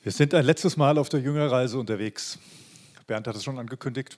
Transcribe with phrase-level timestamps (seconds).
[0.00, 2.38] Wir sind ein letztes Mal auf der Jüngerreise unterwegs.
[3.08, 4.16] Bernd hat es schon angekündigt.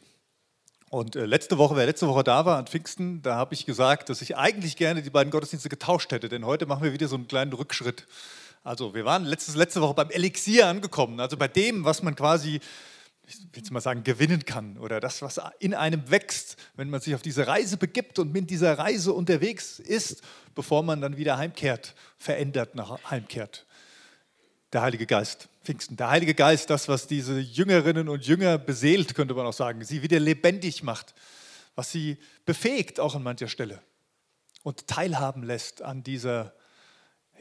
[0.90, 4.10] Und äh, letzte Woche, wer letzte Woche da war an Pfingsten, da habe ich gesagt,
[4.10, 7.16] dass ich eigentlich gerne die beiden Gottesdienste getauscht hätte, denn heute machen wir wieder so
[7.16, 8.06] einen kleinen Rückschritt.
[8.62, 12.60] Also wir waren letztes, letzte Woche beim Elixier angekommen, also bei dem, was man quasi,
[13.26, 17.00] ich will jetzt mal sagen, gewinnen kann oder das, was in einem wächst, wenn man
[17.00, 20.22] sich auf diese Reise begibt und mit dieser Reise unterwegs ist,
[20.54, 23.64] bevor man dann wieder heimkehrt, verändert nach heimkehrt.
[24.72, 25.48] Der Heilige Geist.
[25.62, 25.96] Pfingsten.
[25.96, 30.02] Der Heilige Geist, das, was diese Jüngerinnen und Jünger beseelt, könnte man auch sagen, sie
[30.02, 31.14] wieder lebendig macht,
[31.74, 33.82] was sie befähigt auch an mancher Stelle
[34.62, 36.54] und teilhaben lässt an dieser,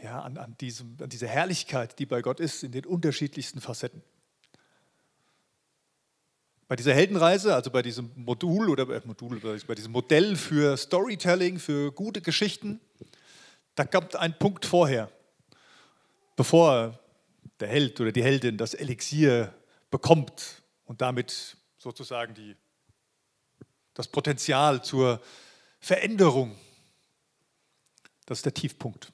[0.04, 4.02] ja, an, an, diesem, an dieser Herrlichkeit, die bei Gott ist, in den unterschiedlichsten Facetten.
[6.68, 11.58] Bei dieser Heldenreise, also bei diesem Modul oder äh, Modul, bei diesem Modell für Storytelling,
[11.58, 12.80] für gute Geschichten,
[13.76, 15.09] da kommt ein Punkt vorher,
[16.36, 17.00] bevor
[17.59, 19.54] der Held oder die Heldin das Elixier
[19.91, 22.56] bekommt und damit sozusagen die,
[23.94, 25.22] das Potenzial zur
[25.80, 26.56] Veränderung.
[28.25, 29.11] Das ist der Tiefpunkt.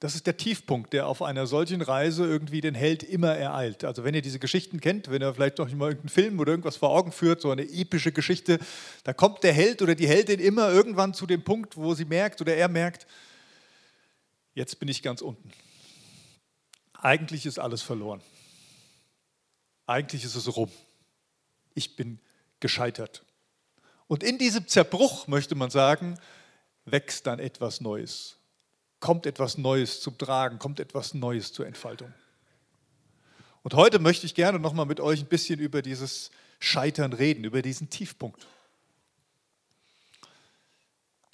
[0.00, 3.84] Das ist der Tiefpunkt, der auf einer solchen Reise irgendwie den Held immer ereilt.
[3.84, 6.76] Also wenn ihr diese Geschichten kennt, wenn ihr vielleicht noch mal irgendeinen Film oder irgendwas
[6.76, 8.58] vor Augen führt, so eine epische Geschichte,
[9.04, 12.40] da kommt der Held oder die Heldin immer irgendwann zu dem Punkt, wo sie merkt
[12.40, 13.06] oder er merkt,
[14.54, 15.52] jetzt bin ich ganz unten
[17.02, 18.22] eigentlich ist alles verloren.
[19.86, 20.70] Eigentlich ist es rum.
[21.74, 22.20] Ich bin
[22.60, 23.24] gescheitert.
[24.06, 26.18] Und in diesem Zerbruch, möchte man sagen,
[26.84, 28.36] wächst dann etwas Neues.
[29.00, 32.12] Kommt etwas Neues zum Tragen, kommt etwas Neues zur Entfaltung.
[33.64, 37.62] Und heute möchte ich gerne nochmal mit euch ein bisschen über dieses Scheitern reden, über
[37.62, 38.46] diesen Tiefpunkt.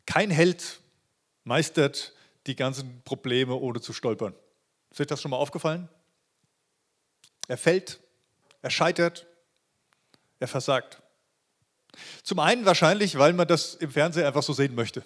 [0.06, 0.80] Kein Held
[1.44, 2.14] meistert
[2.46, 4.34] die ganzen Probleme ohne zu stolpern.
[4.98, 5.88] Ist euch das schon mal aufgefallen?
[7.46, 8.00] Er fällt,
[8.62, 9.28] er scheitert,
[10.40, 11.00] er versagt.
[12.24, 15.04] Zum einen wahrscheinlich, weil man das im Fernsehen einfach so sehen möchte.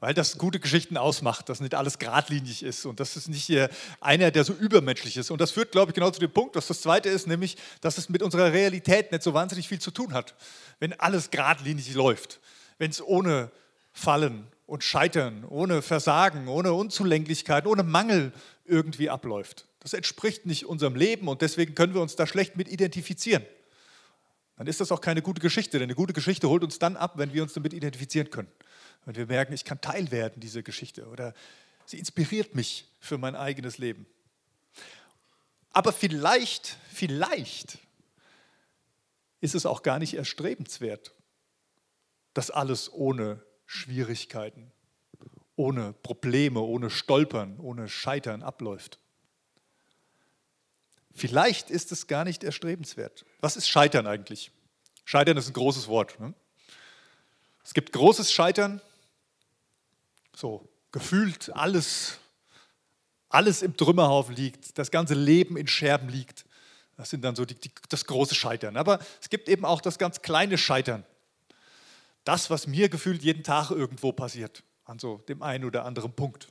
[0.00, 3.56] Weil das gute Geschichten ausmacht, dass nicht alles geradlinig ist und das ist nicht
[4.00, 5.30] einer, der so übermenschlich ist.
[5.30, 7.98] Und das führt, glaube ich, genau zu dem Punkt, was das Zweite ist, nämlich, dass
[7.98, 10.34] es mit unserer Realität nicht so wahnsinnig viel zu tun hat,
[10.80, 12.40] wenn alles geradlinig läuft,
[12.78, 13.52] wenn es ohne
[13.92, 18.32] Fallen und Scheitern, ohne Versagen, ohne Unzulänglichkeit, ohne Mangel
[18.70, 19.66] irgendwie abläuft.
[19.80, 23.44] Das entspricht nicht unserem Leben und deswegen können wir uns da schlecht mit identifizieren.
[24.56, 27.14] Dann ist das auch keine gute Geschichte, denn eine gute Geschichte holt uns dann ab,
[27.16, 28.50] wenn wir uns damit identifizieren können.
[29.06, 31.34] Wenn wir merken, ich kann Teil werden dieser Geschichte oder
[31.86, 34.06] sie inspiriert mich für mein eigenes Leben.
[35.72, 37.78] Aber vielleicht, vielleicht
[39.40, 41.14] ist es auch gar nicht erstrebenswert,
[42.34, 44.70] das alles ohne Schwierigkeiten,
[45.56, 48.98] ohne Probleme, ohne Stolpern, ohne Scheitern abläuft.
[51.12, 53.24] Vielleicht ist es gar nicht erstrebenswert.
[53.40, 54.50] Was ist Scheitern eigentlich?
[55.04, 56.18] Scheitern ist ein großes Wort.
[56.20, 56.34] Ne?
[57.64, 58.80] Es gibt großes Scheitern,
[60.34, 62.18] so gefühlt alles,
[63.28, 66.46] alles im Trümmerhaufen liegt, das ganze Leben in Scherben liegt.
[66.96, 68.76] Das sind dann so die, die, das große Scheitern.
[68.76, 71.04] Aber es gibt eben auch das ganz kleine Scheitern.
[72.24, 76.48] Das, was mir gefühlt jeden Tag irgendwo passiert an so dem einen oder anderen Punkt.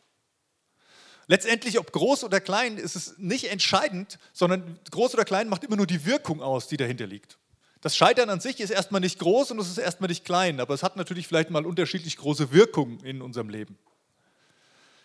[1.28, 5.76] Letztendlich, ob groß oder klein, ist es nicht entscheidend, sondern groß oder klein macht immer
[5.76, 7.38] nur die Wirkung aus, die dahinter liegt.
[7.82, 10.74] Das Scheitern an sich ist erstmal nicht groß und es ist erstmal nicht klein, aber
[10.74, 13.78] es hat natürlich vielleicht mal unterschiedlich große Wirkungen in unserem Leben.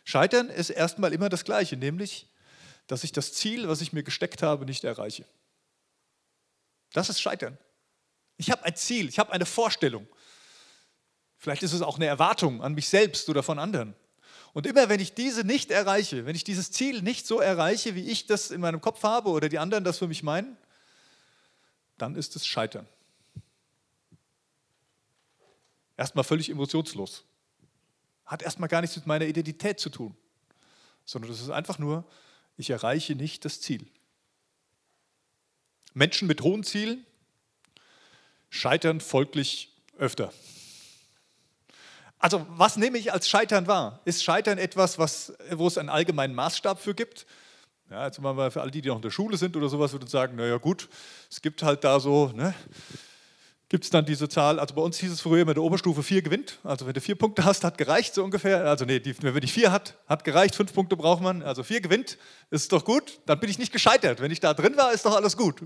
[0.04, 2.28] Scheitern ist erstmal immer das Gleiche, nämlich,
[2.86, 5.24] dass ich das Ziel, was ich mir gesteckt habe, nicht erreiche.
[6.92, 7.58] Das ist Scheitern.
[8.36, 10.06] Ich habe ein Ziel, ich habe eine Vorstellung.
[11.44, 13.94] Vielleicht ist es auch eine Erwartung an mich selbst oder von anderen.
[14.54, 18.08] Und immer wenn ich diese nicht erreiche, wenn ich dieses Ziel nicht so erreiche, wie
[18.08, 20.56] ich das in meinem Kopf habe oder die anderen das für mich meinen,
[21.98, 22.88] dann ist es Scheitern.
[25.98, 27.24] Erstmal völlig emotionslos.
[28.24, 30.16] Hat erstmal gar nichts mit meiner Identität zu tun,
[31.04, 32.06] sondern das ist einfach nur,
[32.56, 33.86] ich erreiche nicht das Ziel.
[35.92, 37.04] Menschen mit hohen Zielen
[38.48, 40.32] scheitern folglich öfter.
[42.24, 44.00] Also was nehme ich als Scheitern wahr?
[44.06, 47.26] Ist Scheitern etwas, was, wo es einen allgemeinen Maßstab für gibt?
[47.90, 50.08] Ja, jetzt mal für alle, die, die noch in der Schule sind oder sowas, würden
[50.08, 50.88] sagen, naja gut,
[51.30, 52.54] es gibt halt da so, ne,
[53.68, 56.22] gibt es dann diese Zahl, also bei uns hieß es früher immer, der Oberstufe 4
[56.22, 59.42] gewinnt, also wenn du vier Punkte hast, hat gereicht so ungefähr, also nee, die, wenn
[59.42, 62.16] ich vier hat, hat gereicht, fünf Punkte braucht man, also vier gewinnt,
[62.48, 65.14] ist doch gut, dann bin ich nicht gescheitert, wenn ich da drin war, ist doch
[65.14, 65.60] alles gut.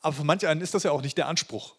[0.00, 1.74] Aber für manch einen ist das ja auch nicht der Anspruch.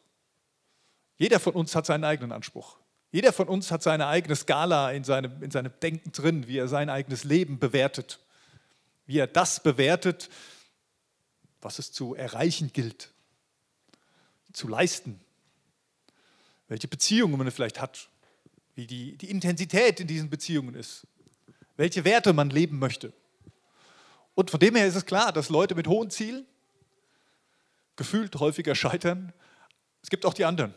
[1.17, 2.77] Jeder von uns hat seinen eigenen Anspruch.
[3.11, 6.67] Jeder von uns hat seine eigene Skala in seinem, in seinem Denken drin, wie er
[6.67, 8.19] sein eigenes Leben bewertet.
[9.05, 10.29] Wie er das bewertet,
[11.61, 13.11] was es zu erreichen gilt,
[14.53, 15.19] zu leisten,
[16.67, 18.09] welche Beziehungen man vielleicht hat,
[18.75, 21.07] wie die, die Intensität in diesen Beziehungen ist,
[21.75, 23.11] welche Werte man leben möchte.
[24.35, 26.45] Und von dem her ist es klar, dass Leute mit hohen Zielen
[27.95, 29.33] gefühlt häufiger scheitern.
[30.01, 30.73] Es gibt auch die anderen,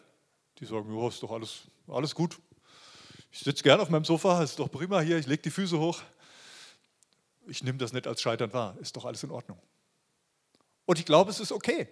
[0.58, 2.38] die sagen, ja, ist doch alles, alles gut.
[3.30, 6.02] Ich sitze gerne auf meinem Sofa, ist doch prima hier, ich lege die Füße hoch.
[7.46, 9.58] Ich nehme das nicht als Scheitern wahr, ist doch alles in Ordnung.
[10.84, 11.88] Und ich glaube, es ist okay.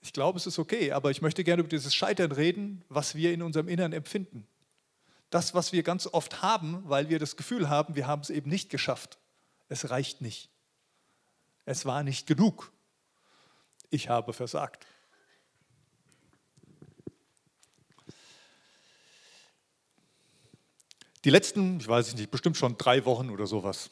[0.00, 3.32] Ich glaube, es ist okay, aber ich möchte gerne über dieses Scheitern reden, was wir
[3.32, 4.46] in unserem Innern empfinden.
[5.30, 8.48] Das, was wir ganz oft haben, weil wir das Gefühl haben, wir haben es eben
[8.48, 9.18] nicht geschafft.
[9.68, 10.50] Es reicht nicht.
[11.64, 12.72] Es war nicht genug.
[13.90, 14.86] Ich habe versagt.
[21.26, 23.90] Die letzten, ich weiß nicht, bestimmt schon drei Wochen oder sowas,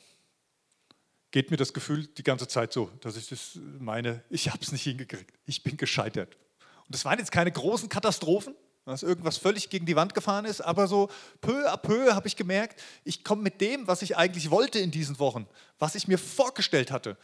[1.32, 4.70] geht mir das Gefühl die ganze Zeit so, dass ich das meine, ich habe es
[4.70, 6.36] nicht hingekriegt, ich bin gescheitert.
[6.60, 8.54] Und das waren jetzt keine großen Katastrophen,
[8.84, 11.10] dass irgendwas völlig gegen die Wand gefahren ist, aber so
[11.40, 14.92] peu à peu habe ich gemerkt, ich komme mit dem, was ich eigentlich wollte in
[14.92, 15.48] diesen Wochen,
[15.80, 17.16] was ich mir vorgestellt hatte,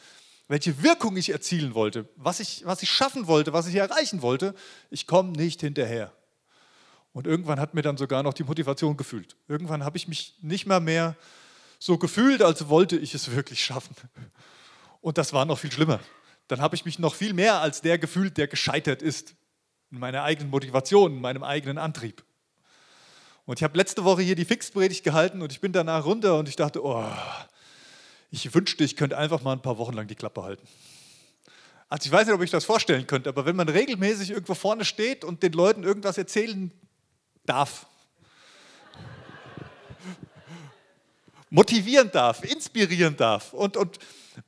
[0.48, 4.56] welche Wirkung ich erzielen wollte, was ich, was ich schaffen wollte, was ich erreichen wollte,
[4.90, 6.12] ich komme nicht hinterher.
[7.12, 9.36] Und irgendwann hat mir dann sogar noch die Motivation gefühlt.
[9.48, 11.16] Irgendwann habe ich mich nicht mal mehr
[11.78, 13.96] so gefühlt, als wollte ich es wirklich schaffen.
[15.00, 16.00] Und das war noch viel schlimmer.
[16.46, 19.34] Dann habe ich mich noch viel mehr als der gefühlt, der gescheitert ist.
[19.90, 22.22] In meiner eigenen Motivation, in meinem eigenen Antrieb.
[23.44, 26.48] Und ich habe letzte Woche hier die Fixpredigt gehalten und ich bin danach runter und
[26.48, 27.04] ich dachte, oh,
[28.30, 30.68] ich wünschte, ich könnte einfach mal ein paar Wochen lang die Klappe halten.
[31.88, 34.84] Also ich weiß nicht, ob ich das vorstellen könnte, aber wenn man regelmäßig irgendwo vorne
[34.84, 36.70] steht und den Leuten irgendwas erzählen
[37.50, 37.86] darf,
[41.50, 43.52] motivieren darf, inspirieren darf.
[43.52, 43.98] Und, und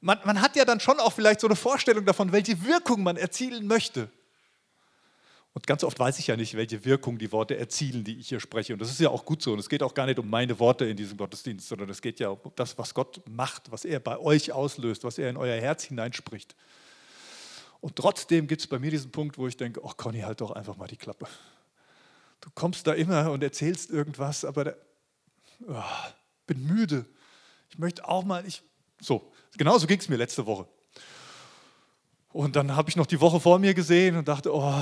[0.01, 3.17] man, man hat ja dann schon auch vielleicht so eine Vorstellung davon, welche Wirkung man
[3.17, 4.09] erzielen möchte.
[5.55, 8.41] Und ganz oft weiß ich ja nicht, welche Wirkung die Worte erzielen, die ich hier
[8.41, 8.73] spreche.
[8.73, 9.53] Und das ist ja auch gut so.
[9.53, 12.21] Und es geht auch gar nicht um meine Worte in diesem Gottesdienst, sondern es geht
[12.21, 15.61] ja um das, was Gott macht, was er bei euch auslöst, was er in euer
[15.61, 16.55] Herz hineinspricht.
[17.83, 20.53] Und trotzdem gibt es bei mir diesen Punkt, wo ich denke, ach Conny, halt doch
[20.53, 21.27] einfach mal die Klappe.
[22.43, 24.77] Du kommst da immer und erzählst irgendwas, aber der,
[25.67, 25.83] oh,
[26.47, 27.07] bin müde.
[27.71, 28.63] Ich möchte auch mal, ich,
[29.01, 30.67] so, genauso ging es mir letzte Woche.
[32.33, 34.73] Und dann habe ich noch die Woche vor mir gesehen und dachte, oh,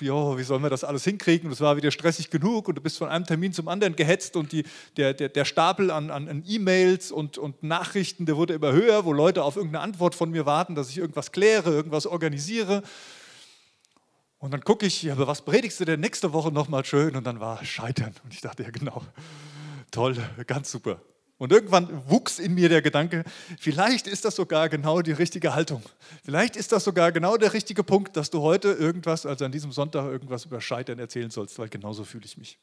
[0.00, 1.46] jo, wie sollen wir das alles hinkriegen?
[1.46, 4.36] Und es war wieder stressig genug und du bist von einem Termin zum anderen gehetzt
[4.36, 4.64] und die,
[4.98, 9.06] der, der, der Stapel an, an, an E-Mails und, und Nachrichten, der wurde immer höher,
[9.06, 12.82] wo Leute auf irgendeine Antwort von mir warten, dass ich irgendwas kläre, irgendwas organisiere.
[14.40, 17.14] Und dann gucke ich, aber was predigst du denn nächste Woche nochmal schön?
[17.14, 18.14] Und dann war Scheitern.
[18.24, 19.02] Und ich dachte, ja genau,
[19.90, 20.16] toll,
[20.46, 21.02] ganz super.
[21.36, 23.24] Und irgendwann wuchs in mir der Gedanke,
[23.58, 25.82] vielleicht ist das sogar genau die richtige Haltung.
[26.24, 29.72] Vielleicht ist das sogar genau der richtige Punkt, dass du heute irgendwas, also an diesem
[29.72, 32.58] Sonntag irgendwas über Scheitern erzählen sollst, weil genauso fühle ich mich.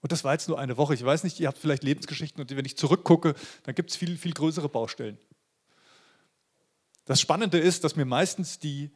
[0.00, 0.94] Und das war jetzt nur eine Woche.
[0.94, 4.16] Ich weiß nicht, ihr habt vielleicht Lebensgeschichten und wenn ich zurückgucke, dann gibt es viel,
[4.18, 5.18] viel größere Baustellen.
[7.06, 8.90] Das Spannende ist, dass mir meistens die,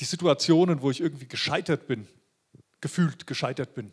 [0.00, 2.08] die Situationen, wo ich irgendwie gescheitert bin,
[2.80, 3.92] gefühlt gescheitert bin,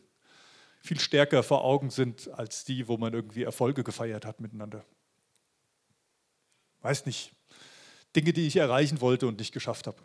[0.79, 4.85] viel stärker vor Augen sind als die, wo man irgendwie Erfolge gefeiert hat miteinander.
[6.81, 7.33] Weiß nicht.
[8.15, 10.01] Dinge, die ich erreichen wollte und nicht geschafft habe.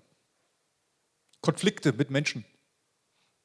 [1.41, 2.45] Konflikte mit Menschen,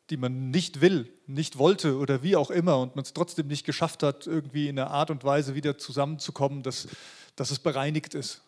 [0.09, 3.65] die man nicht will, nicht wollte oder wie auch immer und man es trotzdem nicht
[3.65, 6.87] geschafft hat, irgendwie in einer Art und Weise wieder zusammenzukommen, dass,
[7.35, 8.41] dass es bereinigt ist.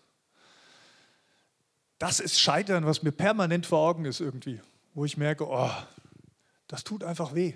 [1.99, 4.59] Das ist Scheitern, was mir permanent vor Augen ist irgendwie,
[4.93, 5.69] wo ich merke, oh,
[6.67, 7.55] das tut einfach weh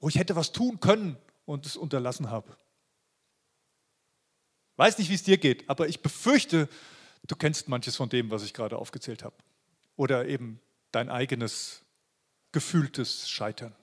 [0.00, 2.56] wo ich hätte was tun können und es unterlassen habe.
[4.76, 6.68] Weiß nicht, wie es dir geht, aber ich befürchte,
[7.26, 9.36] du kennst manches von dem, was ich gerade aufgezählt habe.
[9.96, 10.58] Oder eben
[10.90, 11.82] dein eigenes
[12.52, 13.76] gefühltes Scheitern.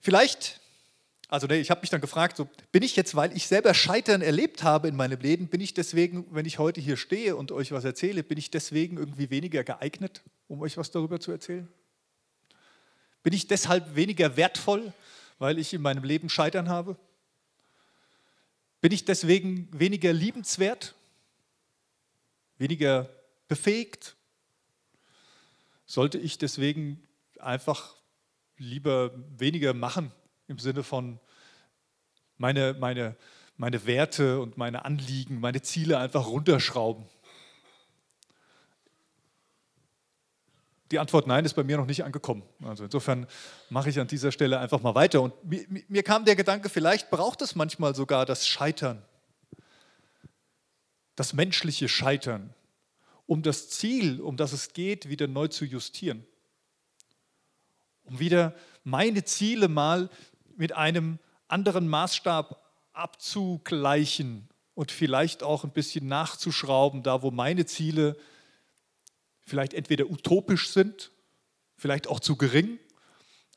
[0.00, 0.60] Vielleicht,
[1.34, 4.62] also ich habe mich dann gefragt, so, bin ich jetzt, weil ich selber Scheitern erlebt
[4.62, 7.84] habe in meinem Leben, bin ich deswegen, wenn ich heute hier stehe und euch was
[7.84, 10.22] erzähle, bin ich deswegen irgendwie weniger geeignet?
[10.48, 11.68] um euch was darüber zu erzählen?
[13.22, 14.92] Bin ich deshalb weniger wertvoll,
[15.38, 16.96] weil ich in meinem Leben Scheitern habe?
[18.80, 20.94] Bin ich deswegen weniger liebenswert?
[22.58, 23.08] Weniger
[23.48, 24.14] befähigt?
[25.86, 27.02] Sollte ich deswegen
[27.38, 27.96] einfach
[28.58, 30.12] lieber weniger machen
[30.48, 31.18] im Sinne von
[32.38, 33.16] meine, meine,
[33.56, 37.04] meine Werte und meine Anliegen, meine Ziele einfach runterschrauben?
[40.90, 42.42] Die Antwort Nein ist bei mir noch nicht angekommen.
[42.62, 43.26] Also insofern
[43.70, 45.22] mache ich an dieser Stelle einfach mal weiter.
[45.22, 49.02] Und mir, mir kam der Gedanke, vielleicht braucht es manchmal sogar das Scheitern,
[51.16, 52.54] das menschliche Scheitern,
[53.26, 56.26] um das Ziel, um das es geht, wieder neu zu justieren.
[58.04, 60.10] Um wieder meine Ziele mal
[60.56, 62.60] mit einem anderen Maßstab
[62.92, 68.16] abzugleichen und vielleicht auch ein bisschen nachzuschrauben, da wo meine Ziele
[69.42, 71.10] vielleicht entweder utopisch sind,
[71.76, 72.78] vielleicht auch zu gering,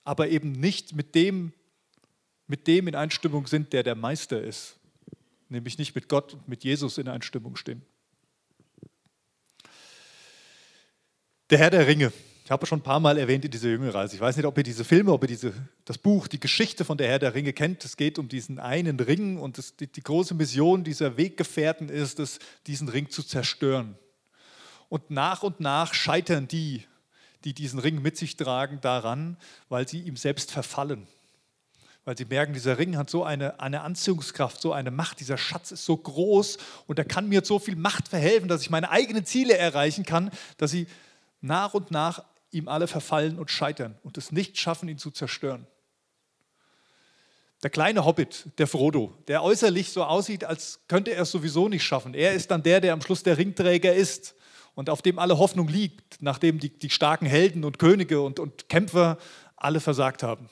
[0.03, 1.53] aber eben nicht mit dem,
[2.48, 4.77] mit dem in Einstimmung sind, der der Meister ist,
[5.50, 7.86] nämlich nicht mit Gott und mit Jesus in Einstimmung stehen.
[11.50, 12.12] Der Herr der Ringe.
[12.48, 14.16] Ich habe schon ein paar Mal erwähnt in dieser Jüngerreise.
[14.16, 15.51] Ich weiß nicht, ob ihr diese Filme, ob ihr diese,
[15.84, 17.84] das Buch, die Geschichte von der Herr der Ringe kennt.
[17.84, 22.22] Es geht um diesen einen Ring und das, die, die große Mission dieser Weggefährten ist
[22.22, 23.98] es, diesen Ring zu zerstören.
[24.88, 26.86] Und nach und nach scheitern die,
[27.44, 29.36] die diesen Ring mit sich tragen, daran,
[29.68, 31.06] weil sie ihm selbst verfallen.
[32.06, 35.72] Weil sie merken, dieser Ring hat so eine, eine Anziehungskraft, so eine Macht, dieser Schatz
[35.72, 39.25] ist so groß und er kann mir so viel Macht verhelfen, dass ich meine eigenen
[39.25, 40.88] Ziele erreichen kann, dass sie
[41.42, 45.68] nach und nach ihm alle verfallen und scheitern und es nicht schaffen, ihn zu zerstören.
[47.63, 51.84] Der kleine Hobbit, der Frodo, der äußerlich so aussieht, als könnte er es sowieso nicht
[51.84, 52.13] schaffen.
[52.13, 54.36] Er ist dann der, der am Schluss der Ringträger ist
[54.75, 58.70] und auf dem alle Hoffnung liegt, nachdem die, die starken Helden und Könige und, und
[58.70, 59.18] Kämpfer
[59.56, 60.51] alle versagt haben.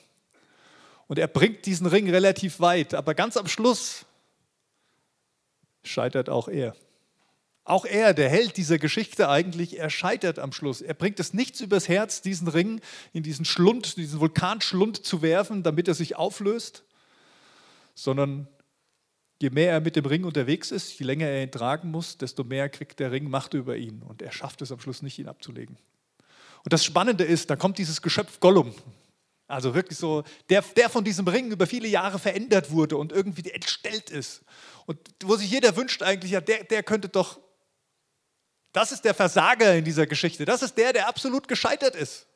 [1.06, 4.04] Und er bringt diesen Ring relativ weit, aber ganz am Schluss
[5.84, 6.74] scheitert auch er.
[7.66, 10.80] Auch er, der Held dieser Geschichte eigentlich, er scheitert am Schluss.
[10.82, 12.80] Er bringt es nichts übers Herz, diesen Ring
[13.12, 16.84] in diesen Schlund, diesen Vulkanschlund zu werfen, damit er sich auflöst,
[17.96, 18.46] sondern
[19.42, 22.44] je mehr er mit dem Ring unterwegs ist, je länger er ihn tragen muss, desto
[22.44, 25.26] mehr kriegt der Ring Macht über ihn und er schafft es am Schluss nicht, ihn
[25.26, 25.76] abzulegen.
[26.62, 28.76] Und das Spannende ist, da kommt dieses Geschöpf Gollum,
[29.48, 33.50] also wirklich so, der, der von diesem Ring über viele Jahre verändert wurde und irgendwie
[33.50, 34.42] entstellt ist.
[34.86, 37.40] Und wo sich jeder wünscht eigentlich, ja, der, der könnte doch
[38.76, 40.44] das ist der Versager in dieser Geschichte.
[40.44, 42.26] Das ist der, der absolut gescheitert ist.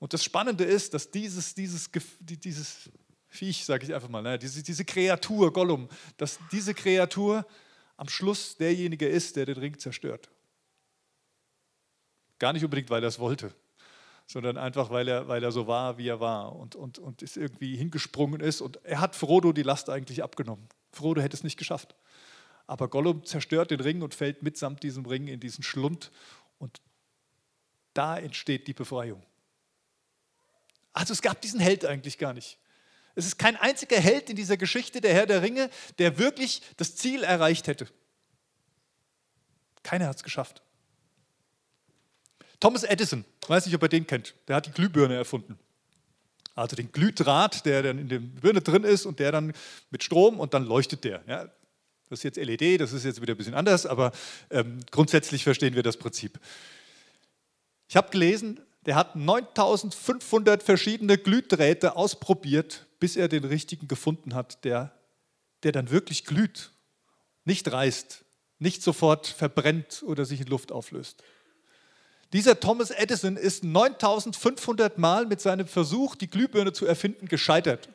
[0.00, 1.88] Und das Spannende ist, dass dieses, dieses,
[2.18, 2.90] dieses
[3.28, 7.46] Viech, sage ich einfach mal, ne, diese, diese Kreatur, Gollum, dass diese Kreatur
[7.96, 10.28] am Schluss derjenige ist, der den Ring zerstört.
[12.40, 13.54] Gar nicht unbedingt, weil er es wollte,
[14.26, 17.36] sondern einfach, weil er, weil er so war, wie er war und, und, und ist
[17.36, 18.60] irgendwie hingesprungen ist.
[18.60, 20.68] Und er hat Frodo die Last eigentlich abgenommen.
[20.90, 21.94] Frodo hätte es nicht geschafft.
[22.66, 26.10] Aber Gollum zerstört den Ring und fällt mitsamt diesem Ring in diesen Schlund.
[26.58, 26.80] Und
[27.94, 29.22] da entsteht die Befreiung.
[30.92, 32.58] Also es gab diesen Held eigentlich gar nicht.
[33.14, 36.96] Es ist kein einziger Held in dieser Geschichte, der Herr der Ringe, der wirklich das
[36.96, 37.88] Ziel erreicht hätte.
[39.82, 40.62] Keiner hat es geschafft.
[42.60, 45.58] Thomas Edison, weiß nicht, ob ihr den kennt, der hat die Glühbirne erfunden.
[46.54, 49.52] Also den Glühdraht, der dann in der Birne drin ist und der dann
[49.90, 51.22] mit Strom und dann leuchtet der.
[51.26, 51.50] Ja,
[52.12, 54.12] das ist jetzt LED, das ist jetzt wieder ein bisschen anders, aber
[54.50, 56.38] ähm, grundsätzlich verstehen wir das Prinzip.
[57.88, 64.62] Ich habe gelesen, der hat 9500 verschiedene Glühdrähte ausprobiert, bis er den richtigen gefunden hat,
[64.64, 64.92] der,
[65.62, 66.70] der dann wirklich glüht,
[67.46, 68.26] nicht reißt,
[68.58, 71.22] nicht sofort verbrennt oder sich in Luft auflöst.
[72.34, 77.88] Dieser Thomas Edison ist 9500 Mal mit seinem Versuch, die Glühbirne zu erfinden, gescheitert,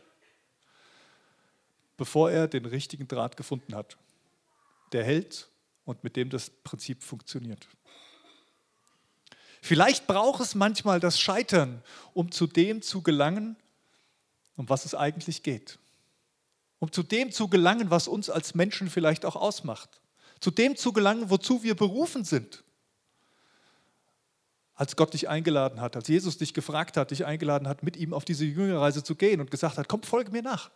[1.97, 3.95] bevor er den richtigen Draht gefunden hat
[4.91, 5.49] der hält
[5.85, 7.67] und mit dem das Prinzip funktioniert.
[9.61, 13.55] Vielleicht braucht es manchmal das Scheitern, um zu dem zu gelangen,
[14.55, 15.79] um was es eigentlich geht.
[16.79, 20.01] Um zu dem zu gelangen, was uns als Menschen vielleicht auch ausmacht.
[20.39, 22.63] Zu dem zu gelangen, wozu wir berufen sind.
[24.75, 28.13] Als Gott dich eingeladen hat, als Jesus dich gefragt hat, dich eingeladen hat, mit ihm
[28.13, 30.69] auf diese Jüngerreise zu gehen und gesagt hat, komm, folge mir nach.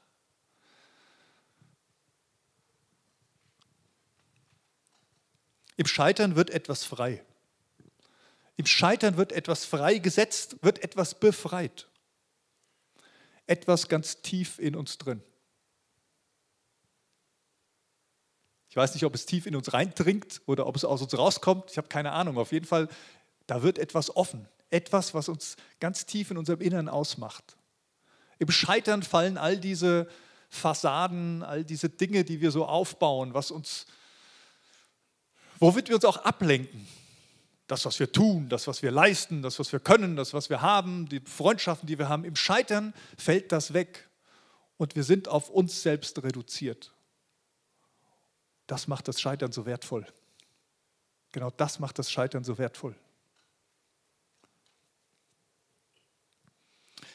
[5.77, 7.23] Im Scheitern wird etwas frei.
[8.57, 11.87] Im Scheitern wird etwas freigesetzt, wird etwas befreit.
[13.47, 15.23] Etwas ganz tief in uns drin.
[18.69, 21.71] Ich weiß nicht, ob es tief in uns reindringt oder ob es aus uns rauskommt.
[21.71, 22.37] Ich habe keine Ahnung.
[22.37, 22.87] Auf jeden Fall,
[23.47, 24.47] da wird etwas offen.
[24.69, 27.57] Etwas, was uns ganz tief in unserem Innern ausmacht.
[28.39, 30.07] Im Scheitern fallen all diese
[30.47, 33.87] Fassaden, all diese Dinge, die wir so aufbauen, was uns
[35.61, 36.87] womit wir uns auch ablenken.
[37.67, 40.61] Das, was wir tun, das, was wir leisten, das, was wir können, das, was wir
[40.61, 42.25] haben, die Freundschaften, die wir haben.
[42.25, 44.09] Im Scheitern fällt das weg
[44.75, 46.91] und wir sind auf uns selbst reduziert.
[48.67, 50.05] Das macht das Scheitern so wertvoll.
[51.31, 52.95] Genau das macht das Scheitern so wertvoll.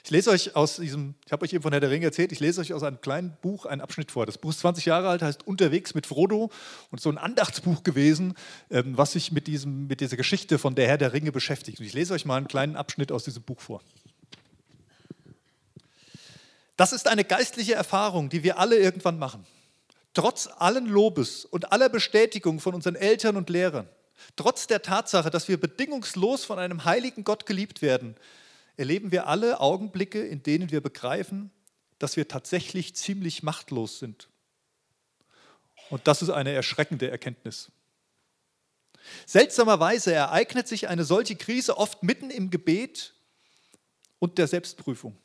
[0.06, 2.38] Ich lese euch aus diesem, ich habe euch eben von Herr der Ringe erzählt, ich
[2.38, 4.24] lese euch aus einem kleinen Buch einen Abschnitt vor.
[4.24, 6.48] Das Buch ist 20 Jahre alt, heißt Unterwegs mit Frodo
[6.92, 8.34] und so ein Andachtsbuch gewesen,
[8.70, 11.80] ähm, was sich mit, diesem, mit dieser Geschichte von der Herr der Ringe beschäftigt.
[11.80, 13.82] Und ich lese euch mal einen kleinen Abschnitt aus diesem Buch vor.
[16.76, 19.44] Das ist eine geistliche Erfahrung, die wir alle irgendwann machen.
[20.14, 23.88] Trotz allen Lobes und aller Bestätigung von unseren Eltern und Lehrern,
[24.36, 28.14] trotz der Tatsache, dass wir bedingungslos von einem heiligen Gott geliebt werden,
[28.76, 31.50] erleben wir alle Augenblicke, in denen wir begreifen,
[31.98, 34.28] dass wir tatsächlich ziemlich machtlos sind.
[35.90, 37.70] Und das ist eine erschreckende Erkenntnis.
[39.24, 43.14] Seltsamerweise ereignet sich eine solche Krise oft mitten im Gebet
[44.18, 45.16] und der Selbstprüfung.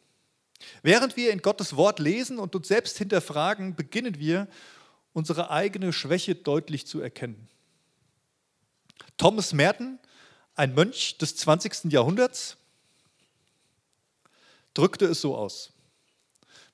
[0.83, 4.47] Während wir in Gottes Wort lesen und uns selbst hinterfragen, beginnen wir,
[5.13, 7.49] unsere eigene Schwäche deutlich zu erkennen.
[9.17, 9.99] Thomas Merton,
[10.55, 11.91] ein Mönch des 20.
[11.91, 12.57] Jahrhunderts,
[14.73, 15.73] drückte es so aus.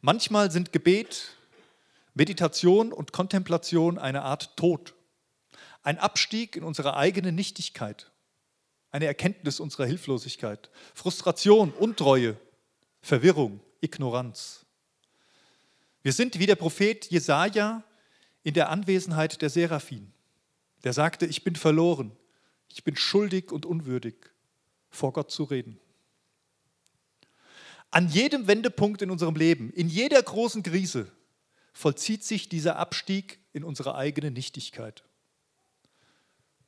[0.01, 1.32] Manchmal sind Gebet,
[2.13, 4.94] Meditation und Kontemplation eine Art Tod,
[5.84, 8.12] ein Abstieg in unsere eigene Nichtigkeit,
[8.92, 12.38] eine Erkenntnis unserer Hilflosigkeit, Frustration, Untreue,
[13.01, 14.66] Verwirrung, Ignoranz.
[16.04, 17.84] Wir sind wie der Prophet Jesaja
[18.44, 20.13] in der Anwesenheit der Seraphim,
[20.84, 22.12] der sagte: Ich bin verloren,
[22.70, 24.16] ich bin schuldig und unwürdig,
[24.89, 25.80] vor Gott zu reden.
[27.91, 31.12] An jedem Wendepunkt in unserem Leben, in jeder großen Krise,
[31.74, 35.03] vollzieht sich dieser Abstieg in unsere eigene Nichtigkeit.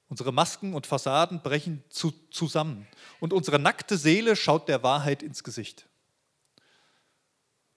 [0.08, 2.88] Unsere Masken und Fassaden brechen zu, zusammen
[3.20, 5.88] und unsere nackte Seele schaut der Wahrheit ins Gesicht.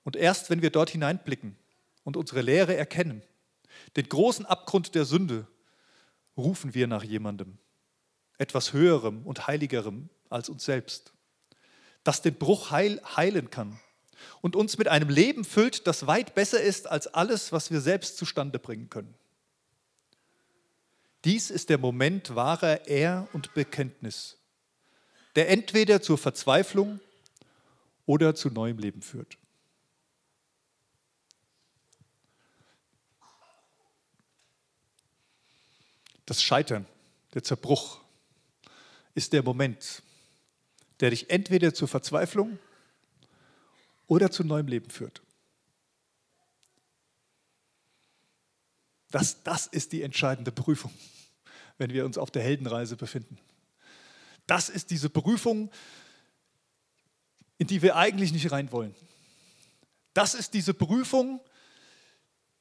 [0.03, 1.57] Und erst wenn wir dort hineinblicken
[2.05, 3.23] und unsere Lehre erkennen,
[3.97, 5.47] den großen Abgrund der Sünde,
[6.37, 7.59] rufen wir nach jemandem,
[8.39, 11.13] etwas Höherem und Heiligerem als uns selbst
[12.05, 13.79] das den Bruch heil, heilen kann
[14.41, 18.17] und uns mit einem Leben füllt, das weit besser ist als alles, was wir selbst
[18.17, 19.15] zustande bringen können.
[21.25, 24.37] Dies ist der Moment wahrer Ehr und Bekenntnis,
[25.37, 27.01] der entweder zur Verzweiflung
[28.07, 29.39] oder zu neuem Leben führt.
[36.27, 36.87] Das Scheitern,
[37.35, 38.01] der Zerbruch
[39.15, 40.03] ist der Moment,
[41.03, 42.61] der dich entweder zur Verzweiflung
[44.07, 45.21] oder zu neuem Leben führt.
[49.11, 50.93] Das, das ist die entscheidende Prüfung,
[51.77, 53.37] wenn wir uns auf der Heldenreise befinden.
[54.47, 55.73] Das ist diese Prüfung,
[57.59, 58.95] in die wir eigentlich nicht rein wollen.
[60.15, 61.41] Das ist diese Prüfung,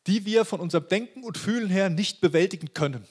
[0.07, 3.07] die wir von unserem Denken und Fühlen her nicht bewältigen können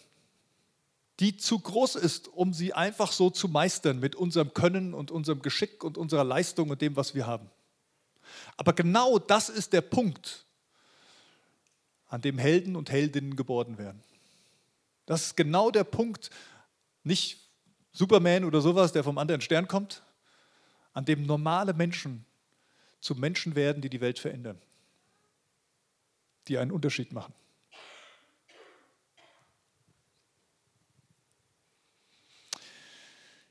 [1.20, 5.42] die zu groß ist, um sie einfach so zu meistern mit unserem Können und unserem
[5.42, 7.50] Geschick und unserer Leistung und dem, was wir haben.
[8.56, 10.46] Aber genau das ist der Punkt,
[12.06, 14.02] an dem Helden und Heldinnen geboren werden.
[15.06, 16.30] Das ist genau der Punkt,
[17.04, 17.38] nicht
[17.92, 20.02] Superman oder sowas, der vom anderen Stern kommt,
[20.92, 22.24] an dem normale Menschen
[23.00, 24.60] zu Menschen werden, die die Welt verändern,
[26.48, 27.34] die einen Unterschied machen.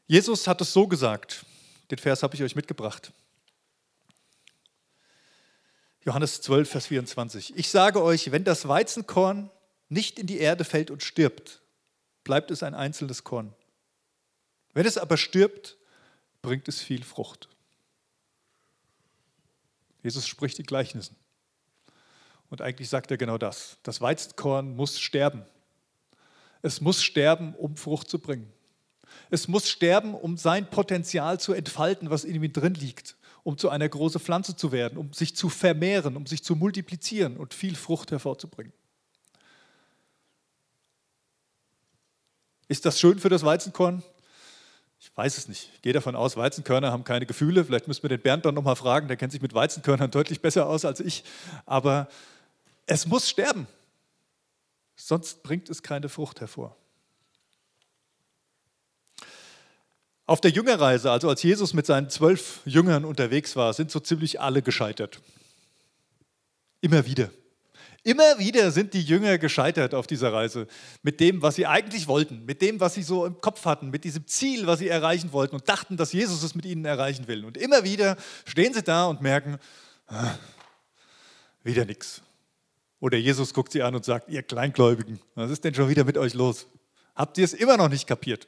[0.09, 1.45] Jesus hat es so gesagt.
[1.91, 3.13] Den Vers habe ich euch mitgebracht.
[6.03, 7.55] Johannes 12, Vers 24.
[7.55, 9.51] Ich sage euch, wenn das Weizenkorn
[9.87, 11.61] nicht in die Erde fällt und stirbt,
[12.23, 13.53] bleibt es ein einzelnes Korn.
[14.73, 15.77] Wenn es aber stirbt,
[16.41, 17.47] bringt es viel Frucht.
[20.01, 21.15] Jesus spricht in Gleichnissen.
[22.49, 23.77] Und eigentlich sagt er genau das.
[23.83, 25.45] Das Weizenkorn muss sterben.
[26.63, 28.51] Es muss sterben, um Frucht zu bringen.
[29.29, 33.69] Es muss sterben, um sein Potenzial zu entfalten, was in ihm drin liegt, um zu
[33.69, 37.75] einer großen Pflanze zu werden, um sich zu vermehren, um sich zu multiplizieren und viel
[37.75, 38.73] Frucht hervorzubringen.
[42.67, 44.03] Ist das schön für das Weizenkorn?
[44.99, 45.71] Ich weiß es nicht.
[45.75, 47.63] Ich gehe davon aus, Weizenkörner haben keine Gefühle.
[47.63, 50.67] Vielleicht müssen wir den Bernd dann nochmal fragen, der kennt sich mit Weizenkörnern deutlich besser
[50.67, 51.23] aus als ich.
[51.65, 52.09] Aber
[52.85, 53.67] es muss sterben.
[54.95, 56.75] Sonst bringt es keine Frucht hervor.
[60.29, 64.39] Auf der Jüngerreise, also als Jesus mit seinen zwölf Jüngern unterwegs war, sind so ziemlich
[64.39, 65.21] alle gescheitert.
[66.81, 67.31] Immer wieder.
[68.03, 70.67] Immer wieder sind die Jünger gescheitert auf dieser Reise
[71.01, 74.03] mit dem, was sie eigentlich wollten, mit dem, was sie so im Kopf hatten, mit
[74.03, 77.43] diesem Ziel, was sie erreichen wollten und dachten, dass Jesus es mit ihnen erreichen will.
[77.43, 78.15] Und immer wieder
[78.45, 79.57] stehen sie da und merken,
[80.05, 80.35] ah,
[81.63, 82.21] wieder nichts.
[82.99, 86.19] Oder Jesus guckt sie an und sagt, ihr Kleingläubigen, was ist denn schon wieder mit
[86.19, 86.67] euch los?
[87.15, 88.47] Habt ihr es immer noch nicht kapiert?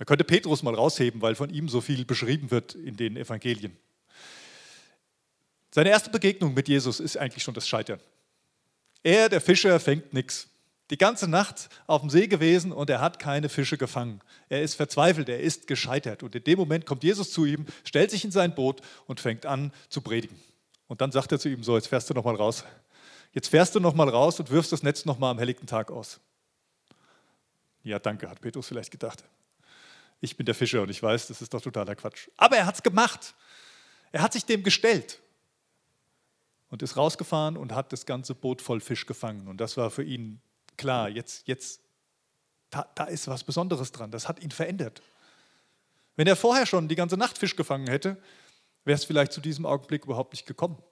[0.00, 3.76] Man könnte Petrus mal rausheben, weil von ihm so viel beschrieben wird in den Evangelien.
[5.70, 8.00] Seine erste Begegnung mit Jesus ist eigentlich schon das Scheitern.
[9.02, 10.48] Er, der Fischer, fängt nichts.
[10.88, 14.22] Die ganze Nacht auf dem See gewesen und er hat keine Fische gefangen.
[14.48, 16.22] Er ist verzweifelt, er ist gescheitert.
[16.22, 19.44] Und in dem Moment kommt Jesus zu ihm, stellt sich in sein Boot und fängt
[19.44, 20.40] an zu predigen.
[20.88, 22.64] Und dann sagt er zu ihm so, jetzt fährst du nochmal raus.
[23.34, 26.20] Jetzt fährst du nochmal raus und wirfst das Netz nochmal am helllichten Tag aus.
[27.82, 29.22] Ja, danke, hat Petrus vielleicht gedacht
[30.20, 32.28] ich bin der Fischer und ich weiß, das ist doch totaler Quatsch.
[32.36, 33.34] Aber er hat es gemacht.
[34.12, 35.20] Er hat sich dem gestellt
[36.68, 39.48] und ist rausgefahren und hat das ganze Boot voll Fisch gefangen.
[39.48, 40.40] Und das war für ihn
[40.76, 41.80] klar, jetzt, jetzt
[42.70, 44.10] da, da ist was Besonderes dran.
[44.10, 45.02] Das hat ihn verändert.
[46.16, 48.16] Wenn er vorher schon die ganze Nacht Fisch gefangen hätte,
[48.84, 50.82] wäre es vielleicht zu diesem Augenblick überhaupt nicht gekommen.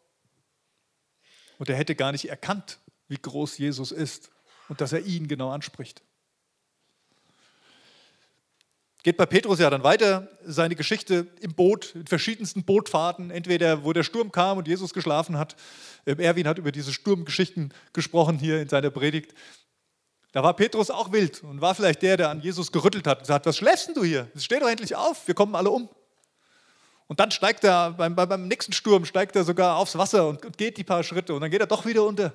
[1.58, 4.30] Und er hätte gar nicht erkannt, wie groß Jesus ist
[4.68, 6.02] und dass er ihn genau anspricht.
[9.04, 13.92] Geht bei Petrus ja dann weiter, seine Geschichte im Boot, in verschiedensten Bootfahrten, entweder wo
[13.92, 15.54] der Sturm kam und Jesus geschlafen hat.
[16.04, 19.34] Ähm, Erwin hat über diese Sturmgeschichten gesprochen hier in seiner Predigt.
[20.32, 23.22] Da war Petrus auch wild und war vielleicht der, der an Jesus gerüttelt hat und
[23.22, 24.28] gesagt, was schläfst du hier?
[24.36, 25.88] Steh doch endlich auf, wir kommen alle um.
[27.06, 30.58] Und dann steigt er, beim, beim nächsten Sturm steigt er sogar aufs Wasser und, und
[30.58, 32.34] geht die paar Schritte und dann geht er doch wieder unter.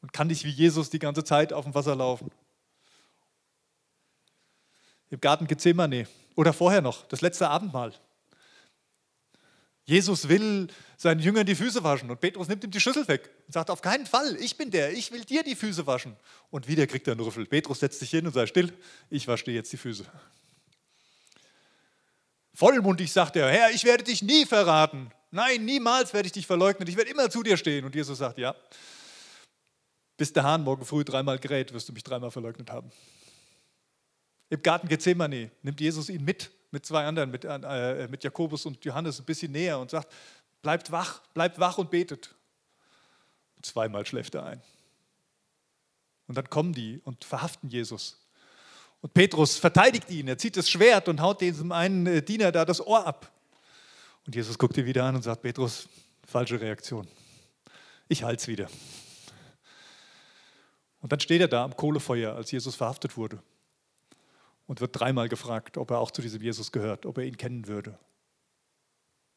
[0.00, 2.30] Und kann nicht wie Jesus die ganze Zeit auf dem Wasser laufen
[5.10, 7.92] im Garten Gethsemane oder vorher noch, das letzte Abendmahl.
[9.84, 13.52] Jesus will seinen Jüngern die Füße waschen und Petrus nimmt ihm die Schüssel weg und
[13.52, 16.14] sagt, auf keinen Fall, ich bin der, ich will dir die Füße waschen.
[16.50, 17.44] Und wieder kriegt er einen Rüffel.
[17.46, 18.72] Petrus setzt sich hin und sagt, still,
[19.08, 20.04] ich wasche dir jetzt die Füße.
[22.54, 25.10] Vollmundig sagt er, Herr, ich werde dich nie verraten.
[25.30, 26.88] Nein, niemals werde ich dich verleugnen.
[26.88, 27.84] Ich werde immer zu dir stehen.
[27.84, 28.54] Und Jesus sagt, ja,
[30.16, 32.92] bis der Hahn morgen früh dreimal gerät, wirst du mich dreimal verleugnet haben.
[34.50, 38.84] Im Garten Gethsemane nimmt Jesus ihn mit, mit zwei anderen, mit, äh, mit Jakobus und
[38.84, 40.12] Johannes ein bisschen näher und sagt,
[40.60, 42.34] bleibt wach, bleibt wach und betet.
[43.62, 44.62] zweimal schläft er ein.
[46.26, 48.18] Und dann kommen die und verhaften Jesus.
[49.00, 52.64] Und Petrus verteidigt ihn, er zieht das Schwert und haut diesem einen äh, Diener da
[52.64, 53.30] das Ohr ab.
[54.26, 55.88] Und Jesus guckt ihn wieder an und sagt, Petrus,
[56.26, 57.06] falsche Reaktion.
[58.08, 58.68] Ich halte es wieder.
[61.00, 63.40] Und dann steht er da am Kohlefeuer, als Jesus verhaftet wurde
[64.70, 67.66] und wird dreimal gefragt, ob er auch zu diesem Jesus gehört, ob er ihn kennen
[67.66, 67.98] würde.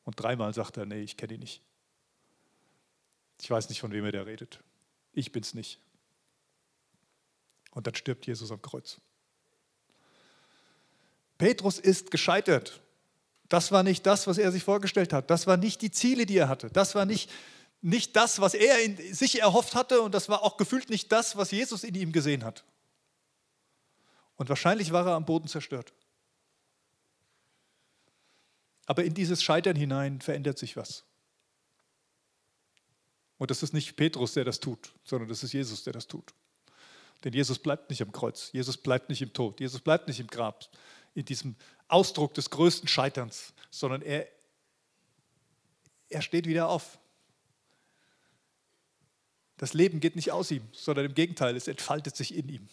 [0.04, 1.64] Und dreimal sagt er, nee, ich kenne ihn nicht.
[3.42, 4.60] Ich weiß nicht, von wem er da redet.
[5.12, 5.80] Ich bin's nicht.
[7.72, 9.02] Und dann stirbt Jesus am Kreuz.
[11.40, 12.80] Petrus ist gescheitert.
[13.50, 15.32] Das war nicht das, was er sich vorgestellt hat.
[15.32, 16.70] Das war nicht die Ziele, die er hatte.
[16.70, 17.32] Das war nicht,
[17.82, 20.02] nicht das, was er in sich erhofft hatte.
[20.02, 22.64] Und das war auch gefühlt nicht das, was Jesus in ihm gesehen hat.
[24.44, 25.94] Und wahrscheinlich war er am Boden zerstört.
[28.86, 31.06] Aber in dieses Scheitern hinein verändert sich was.
[33.38, 36.34] Und das ist nicht Petrus, der das tut, sondern das ist Jesus, der das tut.
[37.24, 40.28] Denn Jesus bleibt nicht am Kreuz, Jesus bleibt nicht im Tod, Jesus bleibt nicht im
[40.28, 40.70] Grab,
[41.14, 41.56] in diesem
[41.88, 44.28] Ausdruck des größten Scheiterns, sondern er,
[46.10, 47.00] er steht wieder auf.
[49.56, 52.68] Das Leben geht nicht aus ihm, sondern im Gegenteil, es entfaltet sich in ihm.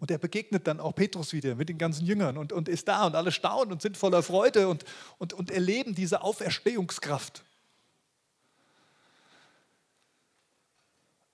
[0.00, 3.06] Und er begegnet dann auch Petrus wieder mit den ganzen Jüngern und, und ist da
[3.06, 4.84] und alle staunen und sind voller Freude und,
[5.18, 7.44] und, und erleben diese Auferstehungskraft.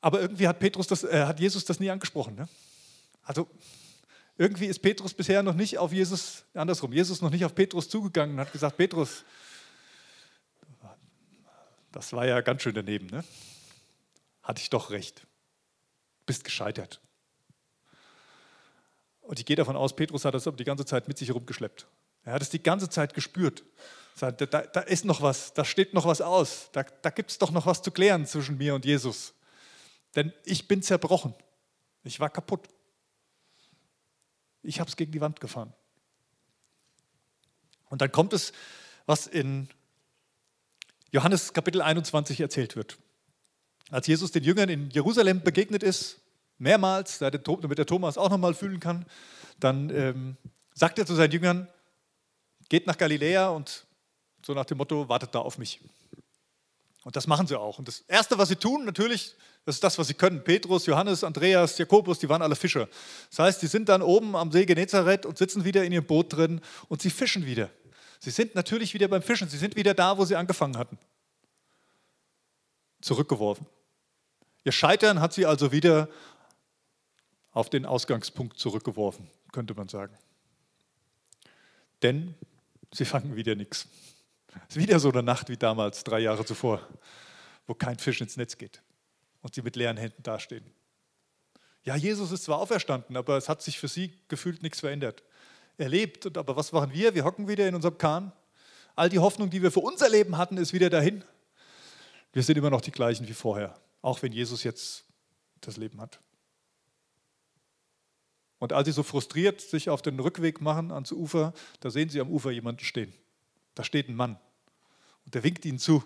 [0.00, 2.34] Aber irgendwie hat, Petrus das, äh, hat Jesus das nie angesprochen.
[2.34, 2.48] Ne?
[3.22, 3.48] Also
[4.36, 8.34] irgendwie ist Petrus bisher noch nicht auf Jesus, andersrum, Jesus noch nicht auf Petrus zugegangen
[8.34, 9.24] und hat gesagt, Petrus,
[11.92, 13.06] das war ja ganz schön daneben.
[13.06, 13.24] Ne?
[14.42, 15.24] Hatte ich doch recht.
[16.26, 17.00] Bist gescheitert.
[19.26, 21.86] Und ich gehe davon aus, Petrus hat das die ganze Zeit mit sich herumgeschleppt.
[22.24, 23.64] Er hat es die ganze Zeit gespürt.
[24.18, 26.70] Da, da, da ist noch was, da steht noch was aus.
[26.72, 29.34] Da, da gibt es doch noch was zu klären zwischen mir und Jesus.
[30.14, 31.34] Denn ich bin zerbrochen.
[32.04, 32.68] Ich war kaputt.
[34.62, 35.72] Ich habe es gegen die Wand gefahren.
[37.90, 38.52] Und dann kommt es,
[39.06, 39.68] was in
[41.10, 42.98] Johannes Kapitel 21 erzählt wird.
[43.90, 46.20] Als Jesus den Jüngern in Jerusalem begegnet ist,
[46.58, 49.06] mehrmals, damit der Thomas auch nochmal fühlen kann,
[49.60, 50.36] dann ähm,
[50.74, 51.68] sagt er zu seinen Jüngern,
[52.68, 53.86] geht nach Galiläa und
[54.44, 55.80] so nach dem Motto, wartet da auf mich.
[57.06, 57.78] Und das machen sie auch.
[57.78, 60.42] Und das Erste, was sie tun, natürlich, das ist das, was sie können.
[60.42, 62.88] Petrus, Johannes, Andreas, Jakobus, die waren alle Fischer.
[63.30, 66.32] Das heißt, die sind dann oben am See Genezareth und sitzen wieder in ihrem Boot
[66.32, 67.70] drin und sie fischen wieder.
[68.18, 69.48] Sie sind natürlich wieder beim Fischen.
[69.48, 70.98] Sie sind wieder da, wo sie angefangen hatten.
[73.00, 73.66] Zurückgeworfen.
[74.64, 76.08] Ihr Scheitern hat sie also wieder
[77.56, 79.30] auf den Ausgangspunkt zurückgeworfen.
[79.50, 80.14] könnte man sagen.
[82.02, 82.34] Denn
[82.92, 83.88] sie fangen wieder nichts.
[84.68, 86.86] Es ist wieder so eine Nacht wie damals, drei Jahre zuvor,
[87.66, 88.82] wo kein Fisch ins Netz geht
[89.40, 90.66] und sie mit leeren Händen dastehen.
[91.82, 95.22] Ja, Jesus ist zwar auferstanden, aber es hat sich für sie gefühlt nichts verändert.
[95.78, 97.14] Er lebt, aber was machen wir?
[97.14, 98.32] Wir hocken wieder in unserem Kahn.
[98.96, 101.24] All die Hoffnung, die wir für unser Leben hatten, ist wieder dahin.
[102.34, 105.06] Wir sind immer noch die gleichen wie vorher, auch wenn Jesus jetzt
[105.62, 106.20] das Leben hat.
[108.58, 112.20] Und als sie so frustriert sich auf den Rückweg machen ans Ufer, da sehen sie
[112.20, 113.12] am Ufer jemanden stehen.
[113.74, 114.38] Da steht ein Mann
[115.24, 116.02] und der winkt ihnen zu.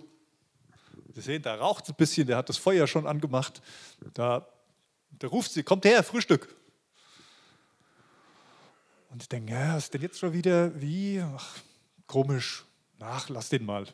[1.15, 3.63] Sie sehen, da raucht es ein bisschen, der hat das Feuer schon angemacht.
[4.15, 4.47] Da,
[5.11, 6.55] da ruft sie, kommt her, Frühstück.
[9.11, 11.21] Und ich denke, ja, was ist denn jetzt schon wieder wie?
[11.21, 11.57] Ach,
[12.07, 12.65] komisch.
[13.01, 13.87] Ach, lass den mal.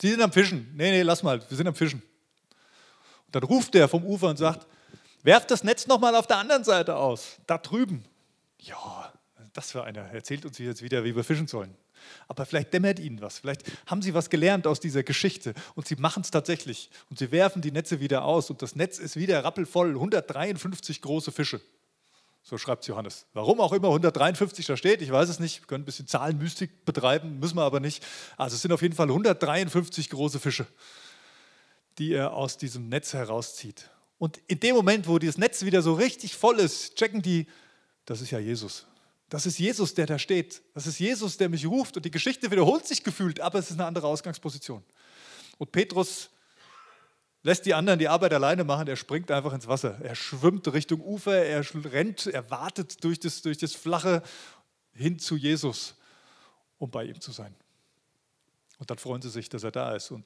[0.00, 0.72] Sie sind am Fischen.
[0.74, 2.02] Nee, nee, lass mal, wir sind am Fischen.
[3.26, 4.66] Und dann ruft der vom Ufer und sagt,
[5.26, 8.04] werft das Netz nochmal auf der anderen Seite aus, da drüben.
[8.60, 9.12] Ja,
[9.52, 10.02] das für einer.
[10.12, 11.74] Erzählt uns jetzt wieder, wie wir fischen sollen.
[12.28, 13.40] Aber vielleicht dämmert ihnen was.
[13.40, 16.90] Vielleicht haben sie was gelernt aus dieser Geschichte und sie machen es tatsächlich.
[17.10, 19.88] Und sie werfen die Netze wieder aus und das Netz ist wieder rappelvoll.
[19.88, 21.60] 153 große Fische.
[22.42, 23.26] So schreibt Johannes.
[23.32, 25.62] Warum auch immer 153 da steht, ich weiß es nicht.
[25.62, 28.06] Wir können ein bisschen Zahlenmystik betreiben, müssen wir aber nicht.
[28.36, 30.66] Also es sind auf jeden Fall 153 große Fische,
[31.98, 33.90] die er aus diesem Netz herauszieht.
[34.18, 37.46] Und in dem Moment, wo dieses Netz wieder so richtig voll ist, checken die,
[38.04, 38.86] das ist ja Jesus.
[39.28, 40.62] Das ist Jesus, der da steht.
[40.74, 41.96] Das ist Jesus, der mich ruft.
[41.96, 44.82] Und die Geschichte wiederholt sich gefühlt, aber es ist eine andere Ausgangsposition.
[45.58, 46.30] Und Petrus
[47.42, 50.00] lässt die anderen die Arbeit alleine machen, er springt einfach ins Wasser.
[50.02, 54.22] Er schwimmt Richtung Ufer, er rennt, er wartet durch das, durch das Flache
[54.92, 55.94] hin zu Jesus,
[56.78, 57.54] um bei ihm zu sein.
[58.78, 60.24] Und dann freuen sie sich, dass er da ist und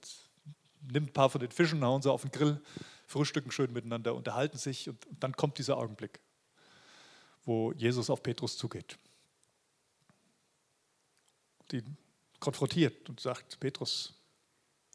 [0.81, 2.61] nimmt ein paar von den Fischen, hauen sie auf den Grill,
[3.11, 6.21] frühstücken schön miteinander, unterhalten sich und dann kommt dieser Augenblick,
[7.45, 8.99] wo Jesus auf Petrus zugeht.
[11.73, 11.97] ihn
[12.39, 14.15] konfrontiert und sagt, Petrus,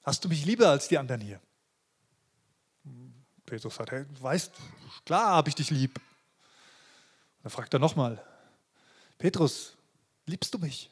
[0.03, 1.41] hast du mich lieber als die anderen hier?
[3.45, 4.53] Petrus sagt, hey, weißt,
[5.05, 5.99] klar habe ich dich lieb.
[7.43, 8.25] Dann fragt er nochmal,
[9.17, 9.75] Petrus,
[10.25, 10.89] liebst du mich?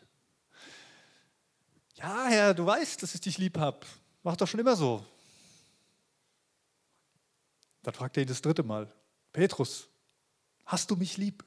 [1.95, 3.79] Ja, Herr, du weißt, dass ich dich lieb habe.
[4.23, 5.05] Mach doch schon immer so.
[7.84, 8.91] Dann fragt er ihn das dritte Mal,
[9.32, 9.89] Petrus,
[10.65, 11.43] hast du mich lieb?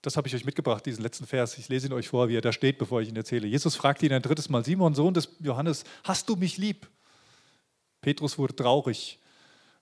[0.00, 1.56] Das habe ich euch mitgebracht, diesen letzten Vers.
[1.58, 3.46] Ich lese ihn euch vor, wie er da steht, bevor ich ihn erzähle.
[3.46, 6.90] Jesus fragte ihn ein drittes Mal, Simon, Sohn des Johannes, hast du mich lieb?
[8.00, 9.20] Petrus wurde traurig,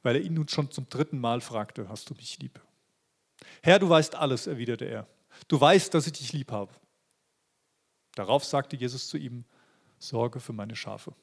[0.03, 2.61] weil er ihn nun schon zum dritten Mal fragte, hast du mich lieb?
[3.63, 5.07] Herr, du weißt alles, erwiderte er.
[5.49, 6.73] Du weißt, dass ich dich lieb habe.
[8.15, 9.45] Darauf sagte Jesus zu ihm,
[9.99, 11.15] sorge für meine Schafe.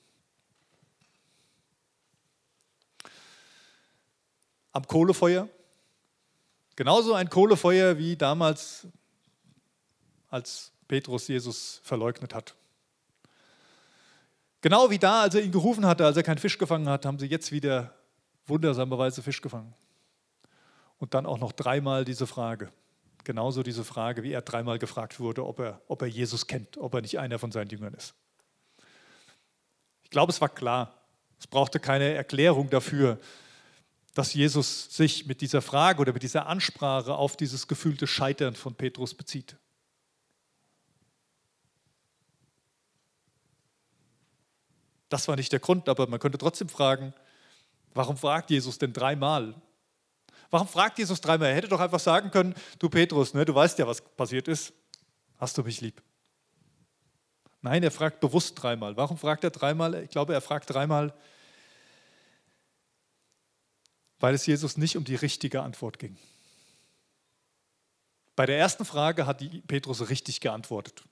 [4.78, 5.50] Am Kohlefeuer
[6.78, 8.86] Genauso ein Kohlefeuer wie damals,
[10.30, 12.54] als Petrus Jesus verleugnet hat.
[14.62, 17.18] Genau wie da, als er ihn gerufen hatte, als er keinen Fisch gefangen hat, haben
[17.18, 17.96] sie jetzt wieder
[18.46, 19.74] wundersamerweise Fisch gefangen.
[21.00, 22.72] Und dann auch noch dreimal diese Frage.
[23.24, 26.94] Genauso diese Frage, wie er dreimal gefragt wurde, ob er, ob er Jesus kennt, ob
[26.94, 28.14] er nicht einer von seinen Jüngern ist.
[30.04, 30.94] Ich glaube, es war klar.
[31.40, 33.20] Es brauchte keine Erklärung dafür,
[34.18, 38.74] dass Jesus sich mit dieser Frage oder mit dieser Ansprache auf dieses gefühlte Scheitern von
[38.74, 39.56] Petrus bezieht.
[45.08, 47.14] Das war nicht der Grund, aber man könnte trotzdem fragen,
[47.94, 49.54] warum fragt Jesus denn dreimal?
[50.50, 51.50] Warum fragt Jesus dreimal?
[51.50, 54.74] Er hätte doch einfach sagen können, du Petrus, ne, du weißt ja, was passiert ist.
[55.38, 56.02] Hast du mich lieb?
[57.62, 58.98] Nein, er fragt bewusst dreimal.
[58.98, 59.94] Warum fragt er dreimal?
[60.04, 61.14] Ich glaube, er fragt dreimal,
[64.20, 66.18] weil es Jesus nicht um die richtige Antwort ging.
[68.36, 71.04] Bei der ersten Frage hat Petrus richtig geantwortet.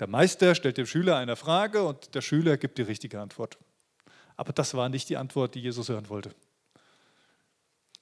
[0.00, 3.58] Der Meister stellt dem Schüler eine Frage und der Schüler gibt die richtige Antwort.
[4.36, 6.34] Aber das war nicht die Antwort, die Jesus hören wollte.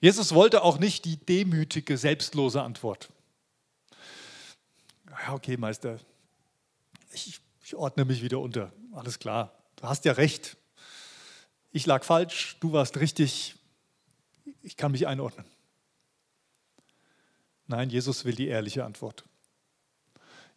[0.00, 3.10] Jesus wollte auch nicht die demütige, selbstlose Antwort.
[5.26, 5.98] Ja, okay, Meister,
[7.12, 8.72] ich, ich ordne mich wieder unter.
[8.92, 10.56] Alles klar, du hast ja recht
[11.72, 13.54] ich lag falsch, du warst richtig,
[14.62, 15.46] ich kann mich einordnen.
[17.66, 19.24] Nein, Jesus will die ehrliche Antwort.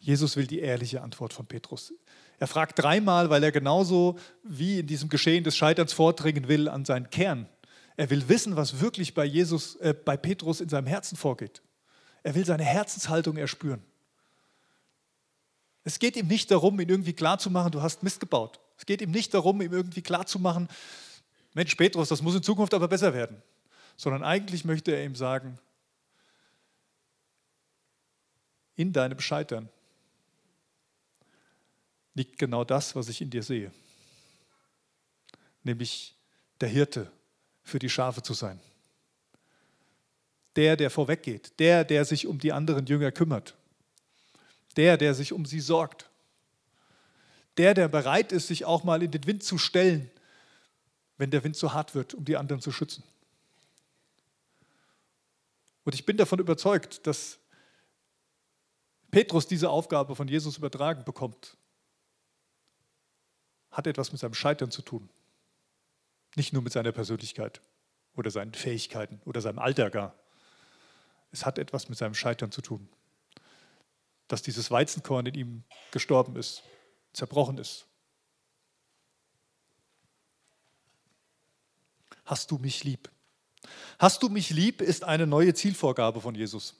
[0.00, 1.94] Jesus will die ehrliche Antwort von Petrus.
[2.38, 6.84] Er fragt dreimal, weil er genauso wie in diesem Geschehen des Scheiterns vordringen will an
[6.84, 7.48] seinen Kern.
[7.96, 11.62] Er will wissen, was wirklich bei Jesus, äh, bei Petrus in seinem Herzen vorgeht.
[12.24, 13.82] Er will seine Herzenshaltung erspüren.
[15.84, 18.58] Es geht ihm nicht darum, ihn irgendwie klarzumachen, du hast Mist gebaut.
[18.76, 20.68] Es geht ihm nicht darum, ihm irgendwie klarzumachen,
[21.54, 23.42] Mensch, Petrus, das muss in Zukunft aber besser werden.
[23.96, 25.58] sondern eigentlich möchte er ihm sagen,
[28.74, 29.68] in deinem Scheitern
[32.14, 33.72] liegt genau das, was ich in dir sehe,
[35.62, 36.16] nämlich
[36.60, 37.10] der Hirte
[37.62, 38.60] für die Schafe zu sein.
[40.56, 43.56] Der, der vorweggeht, der, der sich um die anderen Jünger kümmert,
[44.76, 46.10] der, der sich um sie sorgt,
[47.56, 50.10] der, der bereit ist, sich auch mal in den Wind zu stellen,
[51.16, 53.02] wenn der Wind zu hart wird, um die anderen zu schützen.
[55.84, 57.38] Und ich bin davon überzeugt, dass
[59.10, 61.56] Petrus diese Aufgabe von Jesus übertragen bekommt,
[63.70, 65.08] hat etwas mit seinem Scheitern zu tun.
[66.36, 67.60] Nicht nur mit seiner Persönlichkeit
[68.16, 70.14] oder seinen Fähigkeiten oder seinem Alter gar.
[71.30, 72.88] Es hat etwas mit seinem Scheitern zu tun.
[74.26, 76.62] Dass dieses Weizenkorn in ihm gestorben ist,
[77.12, 77.86] zerbrochen ist.
[82.24, 83.10] Hast du mich lieb?
[83.98, 86.74] Hast du mich lieb ist eine neue Zielvorgabe von Jesus.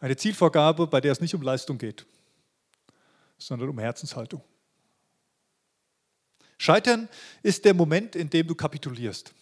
[0.00, 2.04] Eine Zielvorgabe, bei der es nicht um Leistung geht,
[3.38, 4.42] sondern um Herzenshaltung.
[6.58, 7.08] Scheitern
[7.42, 9.32] ist der Moment, in dem du kapitulierst.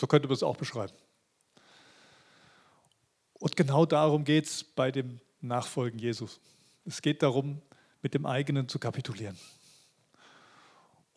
[0.00, 0.94] So könnte man es auch beschreiben.
[3.34, 6.38] Und genau darum geht es bei dem Nachfolgen Jesus.
[6.84, 7.60] Es geht darum,
[8.02, 9.38] mit dem eigenen zu kapitulieren.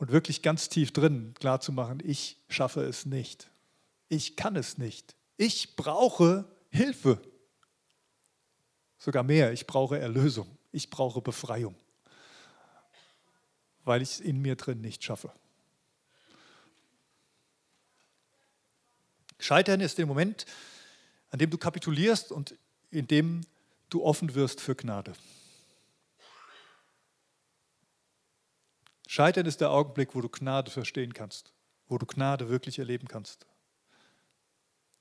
[0.04, 3.50] Und wirklich ganz tief drin klarzumachen, ich schaffe es nicht.
[4.10, 5.16] Ich kann es nicht.
[5.38, 7.22] Ich brauche Hilfe.
[8.98, 10.58] Sogar mehr, ich brauche Erlösung.
[10.74, 11.74] Ich brauche Befreiung
[13.86, 15.32] weil ich es in mir drin nicht schaffe.
[19.40, 20.46] Scheitern ist der Moment,
[21.32, 22.56] an dem du kapitulierst und
[22.92, 23.42] in dem
[23.90, 25.14] du offen wirst für Gnade.
[29.16, 31.54] Scheitern ist der Augenblick, wo du Gnade verstehen kannst,
[31.88, 33.46] wo du Gnade wirklich erleben kannst.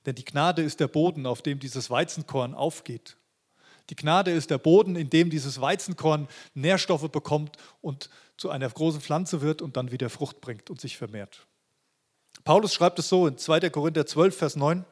[0.05, 3.17] Denn die Gnade ist der Boden, auf dem dieses Weizenkorn aufgeht.
[3.89, 9.01] Die Gnade ist der Boden, in dem dieses Weizenkorn Nährstoffe bekommt und zu einer großen
[9.01, 11.47] Pflanze wird und dann wieder Frucht bringt und sich vermehrt.
[12.43, 13.71] Paulus schreibt es so in 2.
[13.71, 14.85] Korinther 12, Vers 9,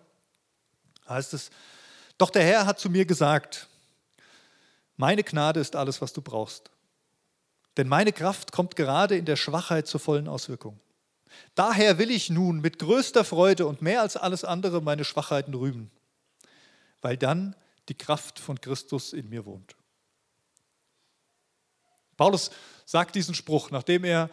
[1.07, 1.51] heißt es,
[2.17, 3.67] doch der Herr hat zu mir gesagt,
[4.97, 6.71] meine Gnade ist alles, was du brauchst.
[7.77, 10.79] Denn meine Kraft kommt gerade in der Schwachheit zur vollen Auswirkung.
[11.55, 15.89] Daher will ich nun mit größter Freude und mehr als alles andere meine Schwachheiten rühmen,
[17.01, 17.55] weil dann
[17.89, 19.75] die Kraft von Christus in mir wohnt.
[22.17, 22.51] Paulus
[22.85, 24.29] sagt diesen Spruch, nachdem er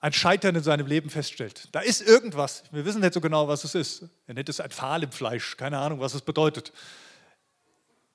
[0.00, 1.68] ein Scheitern in seinem Leben feststellt.
[1.72, 4.04] Da ist irgendwas, wir wissen nicht so genau, was es ist.
[4.26, 6.72] Er nennt es ein Pfahl im Fleisch, keine Ahnung, was es bedeutet.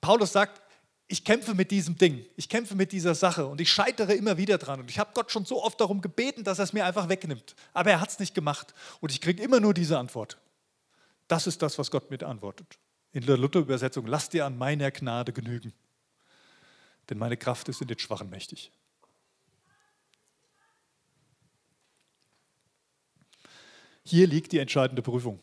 [0.02, 0.62] Paulus sagt,
[1.08, 4.58] ich kämpfe mit diesem Ding, ich kämpfe mit dieser Sache und ich scheitere immer wieder
[4.58, 4.80] dran.
[4.80, 7.56] Und ich habe Gott schon so oft darum gebeten, dass er es mir einfach wegnimmt.
[7.74, 8.74] Aber er hat es nicht gemacht.
[9.02, 10.38] Und ich kriege immer nur diese Antwort.
[11.28, 12.80] Das ist das, was Gott mir antwortet.
[13.12, 15.74] In der Luther-Übersetzung, lass dir an meiner Gnade genügen,
[17.10, 18.72] denn meine Kraft ist in den Schwachen mächtig.
[24.04, 25.40] Hier liegt die entscheidende Prüfung.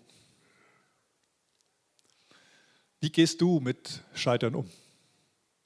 [3.00, 4.70] Wie gehst du mit Scheitern um?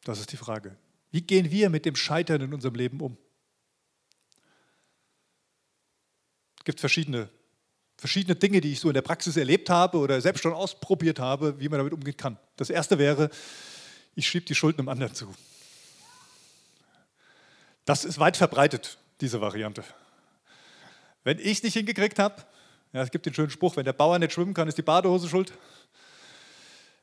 [0.07, 0.77] Das ist die Frage.
[1.11, 3.17] Wie gehen wir mit dem Scheitern in unserem Leben um?
[6.59, 7.29] Es gibt verschiedene
[7.97, 11.59] verschiedene Dinge, die ich so in der Praxis erlebt habe oder selbst schon ausprobiert habe,
[11.59, 12.39] wie man damit umgehen kann.
[12.57, 13.31] Das erste wäre,
[14.15, 15.35] ich schiebe die Schuld einem anderen zu.
[17.85, 19.83] Das ist weit verbreitet, diese Variante.
[21.25, 22.45] Wenn ich es nicht hingekriegt habe,
[22.93, 25.29] ja, es gibt den schönen Spruch, wenn der Bauer nicht schwimmen kann, ist die Badehose
[25.29, 25.53] schuld.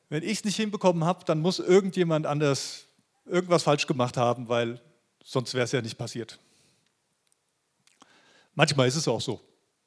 [0.08, 2.86] Wenn ich es nicht hinbekommen habe, dann muss irgendjemand anders
[3.26, 4.80] irgendwas falsch gemacht haben, weil
[5.22, 6.38] sonst wäre es ja nicht passiert.
[8.54, 9.40] Manchmal ist es auch so.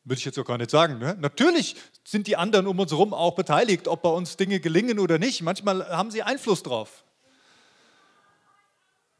[0.04, 1.00] Würde ich jetzt auch gar nicht sagen.
[1.00, 1.18] Ne?
[1.20, 5.20] Natürlich sind die anderen um uns herum auch beteiligt, ob bei uns Dinge gelingen oder
[5.20, 5.42] nicht.
[5.42, 7.04] Manchmal haben sie Einfluss drauf.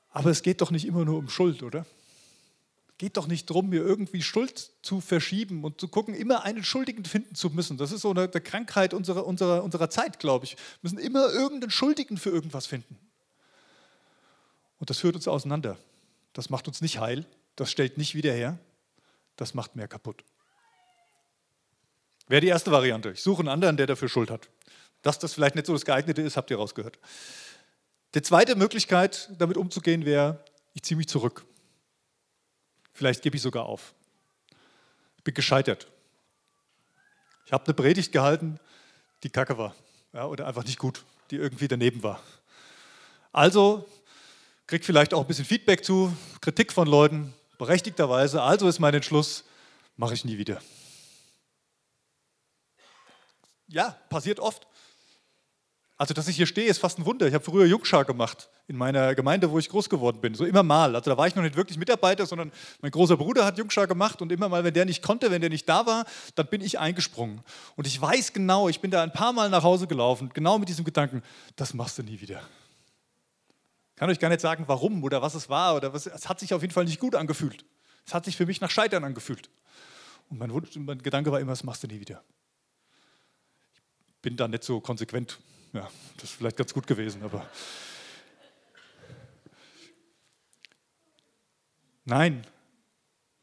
[0.10, 1.86] Aber es geht doch nicht immer nur um Schuld, oder?
[2.88, 6.64] Es geht doch nicht darum, mir irgendwie Schuld zu verschieben und zu gucken, immer einen
[6.64, 7.78] Schuldigen finden zu müssen.
[7.78, 10.54] Das ist so eine, eine Krankheit unserer, unserer, unserer Zeit, glaube ich.
[10.54, 12.98] Wir müssen immer irgendeinen Schuldigen für irgendwas finden.
[14.80, 15.78] Und das führt uns auseinander.
[16.34, 17.26] Das macht uns nicht heil,
[17.56, 18.60] das stellt nicht wieder her,
[19.36, 20.24] das macht mehr kaputt.
[22.28, 23.12] Wäre die erste Variante.
[23.12, 24.50] Ich suche einen anderen, der dafür Schuld hat.
[25.02, 27.00] Dass das vielleicht nicht so das geeignete ist, habt ihr rausgehört.
[28.14, 31.46] Die zweite Möglichkeit, damit umzugehen, wäre, ich ziehe mich zurück.
[32.94, 33.94] Vielleicht gebe ich sogar auf.
[35.18, 35.88] Ich bin gescheitert.
[37.46, 38.60] Ich habe eine Predigt gehalten,
[39.24, 39.76] die kacke war.
[40.14, 42.22] Ja, oder einfach nicht gut, die irgendwie daneben war.
[43.32, 43.88] Also
[44.68, 48.42] kriege vielleicht auch ein bisschen Feedback zu, Kritik von Leuten, berechtigterweise.
[48.42, 49.46] Also ist mein Entschluss,
[49.96, 50.62] mache ich nie wieder.
[53.68, 54.68] Ja, passiert oft.
[56.00, 57.28] Also, dass ich hier stehe, ist fast ein Wunder.
[57.28, 60.36] Ich habe früher Jungschar gemacht in meiner Gemeinde, wo ich groß geworden bin.
[60.36, 60.96] So immer mal.
[60.96, 62.52] Also, da war ich noch nicht wirklich Mitarbeiter, sondern
[62.82, 65.50] mein großer Bruder hat Jungschar gemacht und immer mal, wenn der nicht konnte, wenn der
[65.50, 66.06] nicht da war,
[66.36, 67.42] dann bin ich eingesprungen.
[67.76, 70.70] Und ich weiß genau, ich bin da ein paar Mal nach Hause gelaufen, genau mit
[70.70, 71.24] diesem Gedanken,
[71.56, 72.42] das machst du nie wieder.
[73.98, 76.06] Kann euch gar nicht sagen, warum oder was es war oder was.
[76.06, 77.66] Es hat sich auf jeden Fall nicht gut angefühlt.
[78.06, 79.50] Es hat sich für mich nach Scheitern angefühlt.
[80.30, 82.24] Und mein, Wunsch, mein Gedanke war immer, das machst du nie wieder.
[84.08, 85.38] Ich bin da nicht so konsequent
[85.74, 87.48] ja, das ist vielleicht ganz gut gewesen, aber.
[92.06, 92.48] Nein,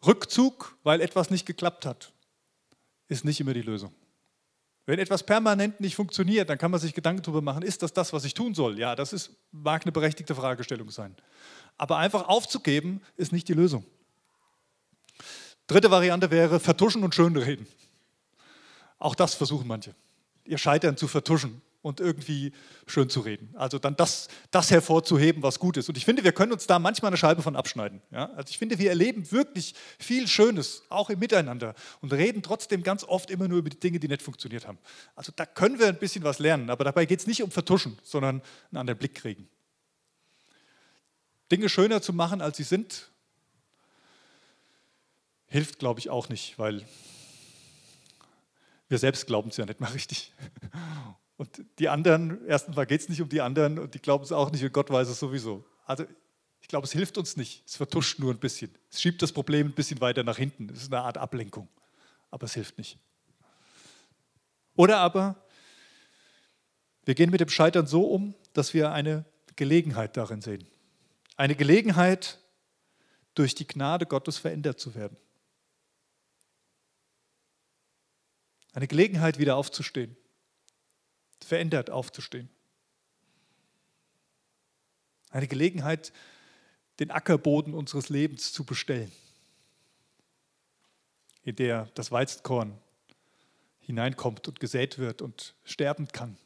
[0.04, 2.12] Rückzug, weil etwas nicht geklappt hat,
[3.08, 3.94] ist nicht immer die Lösung.
[4.86, 8.12] Wenn etwas permanent nicht funktioniert, dann kann man sich Gedanken darüber machen, ist das das,
[8.12, 8.78] was ich tun soll?
[8.78, 11.16] Ja, das ist, mag eine berechtigte Fragestellung sein.
[11.78, 13.84] Aber einfach aufzugeben, ist nicht die Lösung.
[15.66, 17.66] Dritte Variante wäre vertuschen und schönreden.
[18.98, 19.94] Auch das versuchen manche,
[20.44, 22.52] ihr Scheitern zu vertuschen und irgendwie
[22.86, 23.54] schön zu reden.
[23.56, 25.86] Also dann das, das hervorzuheben, was gut ist.
[25.90, 28.00] Und ich finde, wir können uns da manchmal eine Scheibe von abschneiden.
[28.10, 28.30] Ja?
[28.30, 33.04] Also ich finde, wir erleben wirklich viel Schönes, auch im Miteinander und reden trotzdem ganz
[33.04, 34.78] oft immer nur über die Dinge, die nicht funktioniert haben.
[35.14, 37.98] Also da können wir ein bisschen was lernen, aber dabei geht es nicht um Vertuschen,
[38.02, 39.46] sondern einen anderen Blick kriegen.
[41.52, 43.10] Dinge schöner zu machen, als sie sind,
[45.48, 46.82] hilft, glaube ich, auch nicht, weil
[48.88, 50.32] wir selbst glauben es ja nicht mal richtig.
[51.36, 54.32] Und die anderen, erstens mal geht es nicht um die anderen und die glauben es
[54.32, 55.64] auch nicht und Gott weiß es sowieso.
[55.84, 56.04] Also
[56.60, 57.64] ich glaube, es hilft uns nicht.
[57.66, 58.70] Es vertuscht nur ein bisschen.
[58.90, 60.68] Es schiebt das Problem ein bisschen weiter nach hinten.
[60.70, 61.68] Es ist eine Art Ablenkung.
[62.30, 62.98] Aber es hilft nicht.
[64.76, 65.36] Oder aber
[67.04, 69.24] wir gehen mit dem Scheitern so um, dass wir eine
[69.56, 70.66] Gelegenheit darin sehen.
[71.36, 72.38] Eine Gelegenheit,
[73.34, 75.16] durch die Gnade Gottes verändert zu werden.
[78.72, 80.16] Eine Gelegenheit, wieder aufzustehen
[81.42, 82.48] verändert aufzustehen.
[85.30, 86.12] Eine Gelegenheit,
[87.00, 89.10] den Ackerboden unseres Lebens zu bestellen,
[91.42, 92.78] in der das Weizenkorn
[93.80, 96.36] hineinkommt und gesät wird und sterben kann,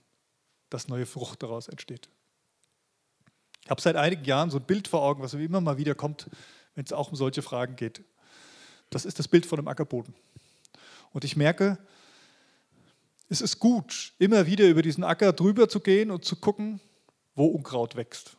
[0.70, 2.09] dass neue Frucht daraus entsteht.
[3.64, 6.30] Ich habe seit einigen Jahren so ein Bild vor Augen, was immer mal wieder kommt,
[6.74, 8.03] wenn es auch um solche Fragen geht.
[8.89, 10.14] Das ist das Bild von einem Ackerboden.
[11.12, 11.78] Und ich merke,
[13.29, 16.81] es ist gut, immer wieder über diesen Acker drüber zu gehen und zu gucken,
[17.35, 18.37] wo Unkraut wächst.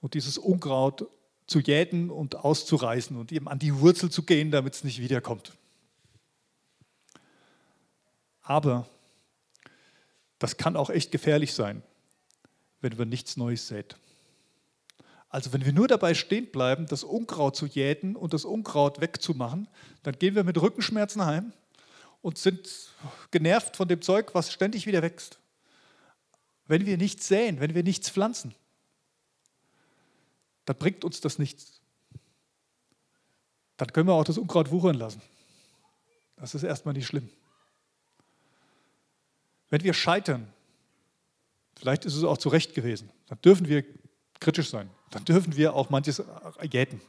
[0.00, 1.06] Und dieses Unkraut
[1.46, 5.52] zu jäten und auszureißen und ihm an die Wurzel zu gehen, damit es nicht wiederkommt.
[8.40, 8.88] Aber
[10.38, 11.82] das kann auch echt gefährlich sein,
[12.80, 13.96] wenn wir nichts Neues sät.
[15.28, 19.68] Also wenn wir nur dabei stehen bleiben, das Unkraut zu jäten und das Unkraut wegzumachen,
[20.02, 21.52] dann gehen wir mit Rückenschmerzen heim
[22.22, 22.90] und sind
[23.30, 25.38] genervt von dem Zeug, was ständig wieder wächst.
[26.66, 28.54] Wenn wir nichts säen, wenn wir nichts pflanzen,
[30.66, 31.80] dann bringt uns das nichts.
[33.76, 35.22] Dann können wir auch das Unkraut wuchern lassen.
[36.36, 37.28] Das ist erstmal nicht schlimm.
[39.70, 40.52] Wenn wir scheitern,
[41.76, 43.84] vielleicht ist es auch zu Recht gewesen, dann dürfen wir
[44.40, 44.90] kritisch sein.
[45.10, 46.22] Dann dürfen wir auch manches
[46.70, 47.00] jäten.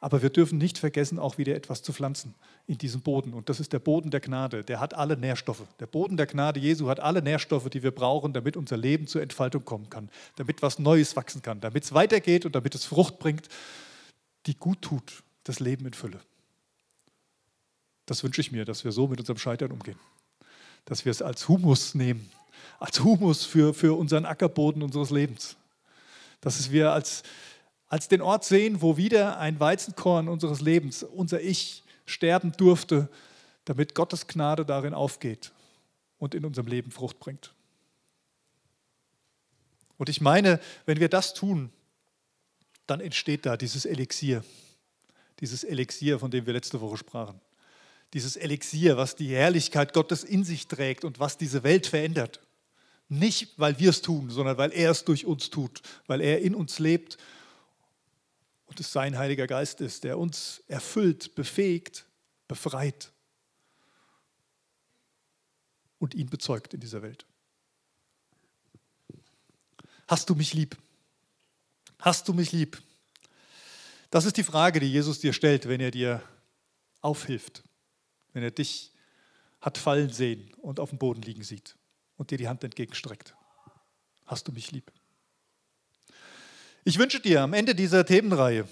[0.00, 2.34] Aber wir dürfen nicht vergessen, auch wieder etwas zu pflanzen
[2.66, 3.32] in diesem Boden.
[3.32, 4.62] Und das ist der Boden der Gnade.
[4.62, 5.62] Der hat alle Nährstoffe.
[5.80, 9.22] Der Boden der Gnade Jesu hat alle Nährstoffe, die wir brauchen, damit unser Leben zur
[9.22, 13.18] Entfaltung kommen kann, damit was Neues wachsen kann, damit es weitergeht und damit es Frucht
[13.18, 13.48] bringt,
[14.46, 16.20] die gut tut, das Leben in Fülle.
[18.06, 19.98] Das wünsche ich mir, dass wir so mit unserem Scheitern umgehen.
[20.84, 22.30] Dass wir es als Humus nehmen,
[22.78, 25.56] als Humus für, für unseren Ackerboden unseres Lebens
[26.44, 27.22] dass wir als,
[27.88, 33.08] als den Ort sehen, wo wieder ein Weizenkorn unseres Lebens, unser Ich, sterben durfte,
[33.64, 35.52] damit Gottes Gnade darin aufgeht
[36.18, 37.54] und in unserem Leben Frucht bringt.
[39.96, 41.70] Und ich meine, wenn wir das tun,
[42.86, 44.44] dann entsteht da dieses Elixier,
[45.40, 47.40] dieses Elixier, von dem wir letzte Woche sprachen.
[48.12, 52.40] Dieses Elixier, was die Herrlichkeit Gottes in sich trägt und was diese Welt verändert.
[53.18, 56.54] Nicht, weil wir es tun, sondern weil er es durch uns tut, weil er in
[56.54, 57.16] uns lebt
[58.66, 62.06] und es sein Heiliger Geist ist, der uns erfüllt, befähigt,
[62.48, 63.12] befreit
[65.98, 67.24] und ihn bezeugt in dieser Welt.
[70.08, 70.76] Hast du mich lieb?
[72.00, 72.82] Hast du mich lieb?
[74.10, 76.20] Das ist die Frage, die Jesus dir stellt, wenn er dir
[77.00, 77.62] aufhilft,
[78.32, 78.92] wenn er dich
[79.60, 81.76] hat fallen sehen und auf dem Boden liegen sieht
[82.16, 83.34] und dir die Hand entgegenstreckt.
[84.26, 84.90] Hast du mich lieb?
[86.84, 88.68] Ich wünsche dir am Ende dieser Themenreihe,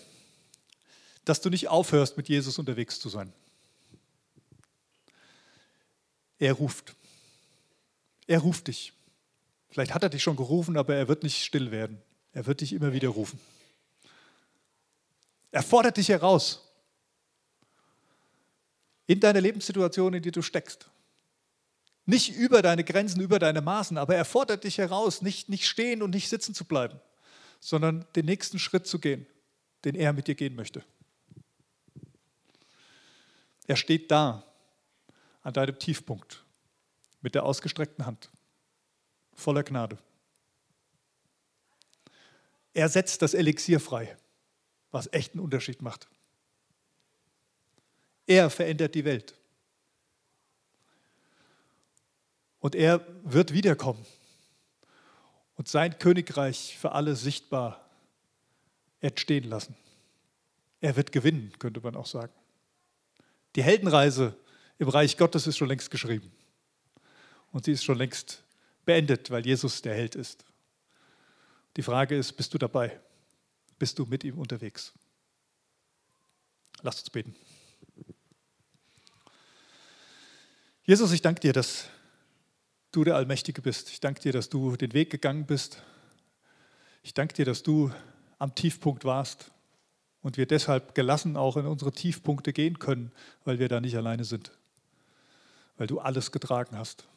[1.24, 3.32] dass du nicht aufhörst, mit Jesus unterwegs zu sein.
[6.38, 6.94] Er ruft.
[8.26, 8.92] Er ruft dich.
[9.70, 12.02] Vielleicht hat er dich schon gerufen, aber er wird nicht still werden.
[12.32, 13.38] Er wird dich immer wieder rufen.
[15.50, 16.68] Er fordert dich heraus
[19.06, 20.90] in deine Lebenssituation, in die du steckst.
[22.04, 26.02] Nicht über deine Grenzen, über deine Maßen, aber er fordert dich heraus, nicht, nicht stehen
[26.02, 27.00] und nicht sitzen zu bleiben,
[27.60, 29.26] sondern den nächsten Schritt zu gehen,
[29.84, 30.84] den er mit dir gehen möchte.
[33.66, 34.44] Er steht da
[35.42, 36.44] an deinem Tiefpunkt
[37.20, 38.30] mit der ausgestreckten Hand,
[39.34, 39.98] voller Gnade.
[42.74, 44.16] Er setzt das Elixier frei,
[44.90, 46.08] was echt einen Unterschied macht.
[48.26, 49.34] Er verändert die Welt.
[52.62, 54.06] Und er wird wiederkommen
[55.56, 57.90] und sein Königreich für alle sichtbar
[59.00, 59.74] entstehen lassen.
[60.80, 62.32] Er wird gewinnen, könnte man auch sagen.
[63.56, 64.36] Die Heldenreise
[64.78, 66.30] im Reich Gottes ist schon längst geschrieben.
[67.50, 68.44] Und sie ist schon längst
[68.84, 70.44] beendet, weil Jesus der Held ist.
[71.76, 73.00] Die Frage ist, bist du dabei?
[73.76, 74.92] Bist du mit ihm unterwegs?
[76.82, 77.34] Lasst uns beten.
[80.84, 81.88] Jesus, ich danke dir, dass
[82.92, 83.88] du der Allmächtige bist.
[83.90, 85.82] Ich danke dir, dass du den Weg gegangen bist.
[87.02, 87.90] Ich danke dir, dass du
[88.38, 89.50] am Tiefpunkt warst
[90.20, 93.10] und wir deshalb gelassen auch in unsere Tiefpunkte gehen können,
[93.44, 94.52] weil wir da nicht alleine sind.
[95.78, 97.08] Weil du alles getragen hast,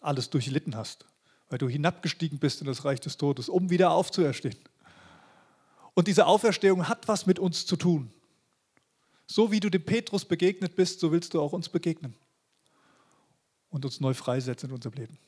[0.00, 1.06] alles durchlitten hast,
[1.48, 4.56] weil du hinabgestiegen bist in das Reich des Todes, um wieder aufzuerstehen.
[5.94, 8.12] Und diese Auferstehung hat was mit uns zu tun.
[9.26, 12.14] So wie du dem Petrus begegnet bist, so willst du auch uns begegnen
[13.72, 15.18] und uns neu freisetzen in unserem Leben.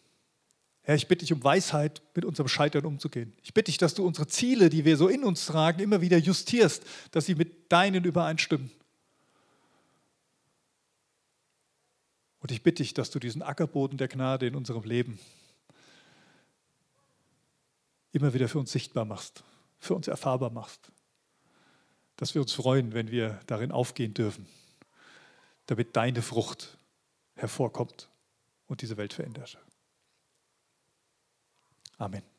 [0.82, 3.32] Herr, ich bitte dich um Weisheit, mit unserem Scheitern umzugehen.
[3.42, 6.18] Ich bitte dich, dass du unsere Ziele, die wir so in uns tragen, immer wieder
[6.18, 8.70] justierst, dass sie mit deinen übereinstimmen.
[12.40, 15.18] Und ich bitte dich, dass du diesen Ackerboden der Gnade in unserem Leben
[18.12, 19.42] immer wieder für uns sichtbar machst,
[19.78, 20.92] für uns erfahrbar machst.
[22.16, 24.46] Dass wir uns freuen, wenn wir darin aufgehen dürfen,
[25.64, 26.76] damit deine Frucht
[27.36, 28.10] hervorkommt
[28.66, 29.58] und diese Welt verändert.
[31.98, 32.33] Amen.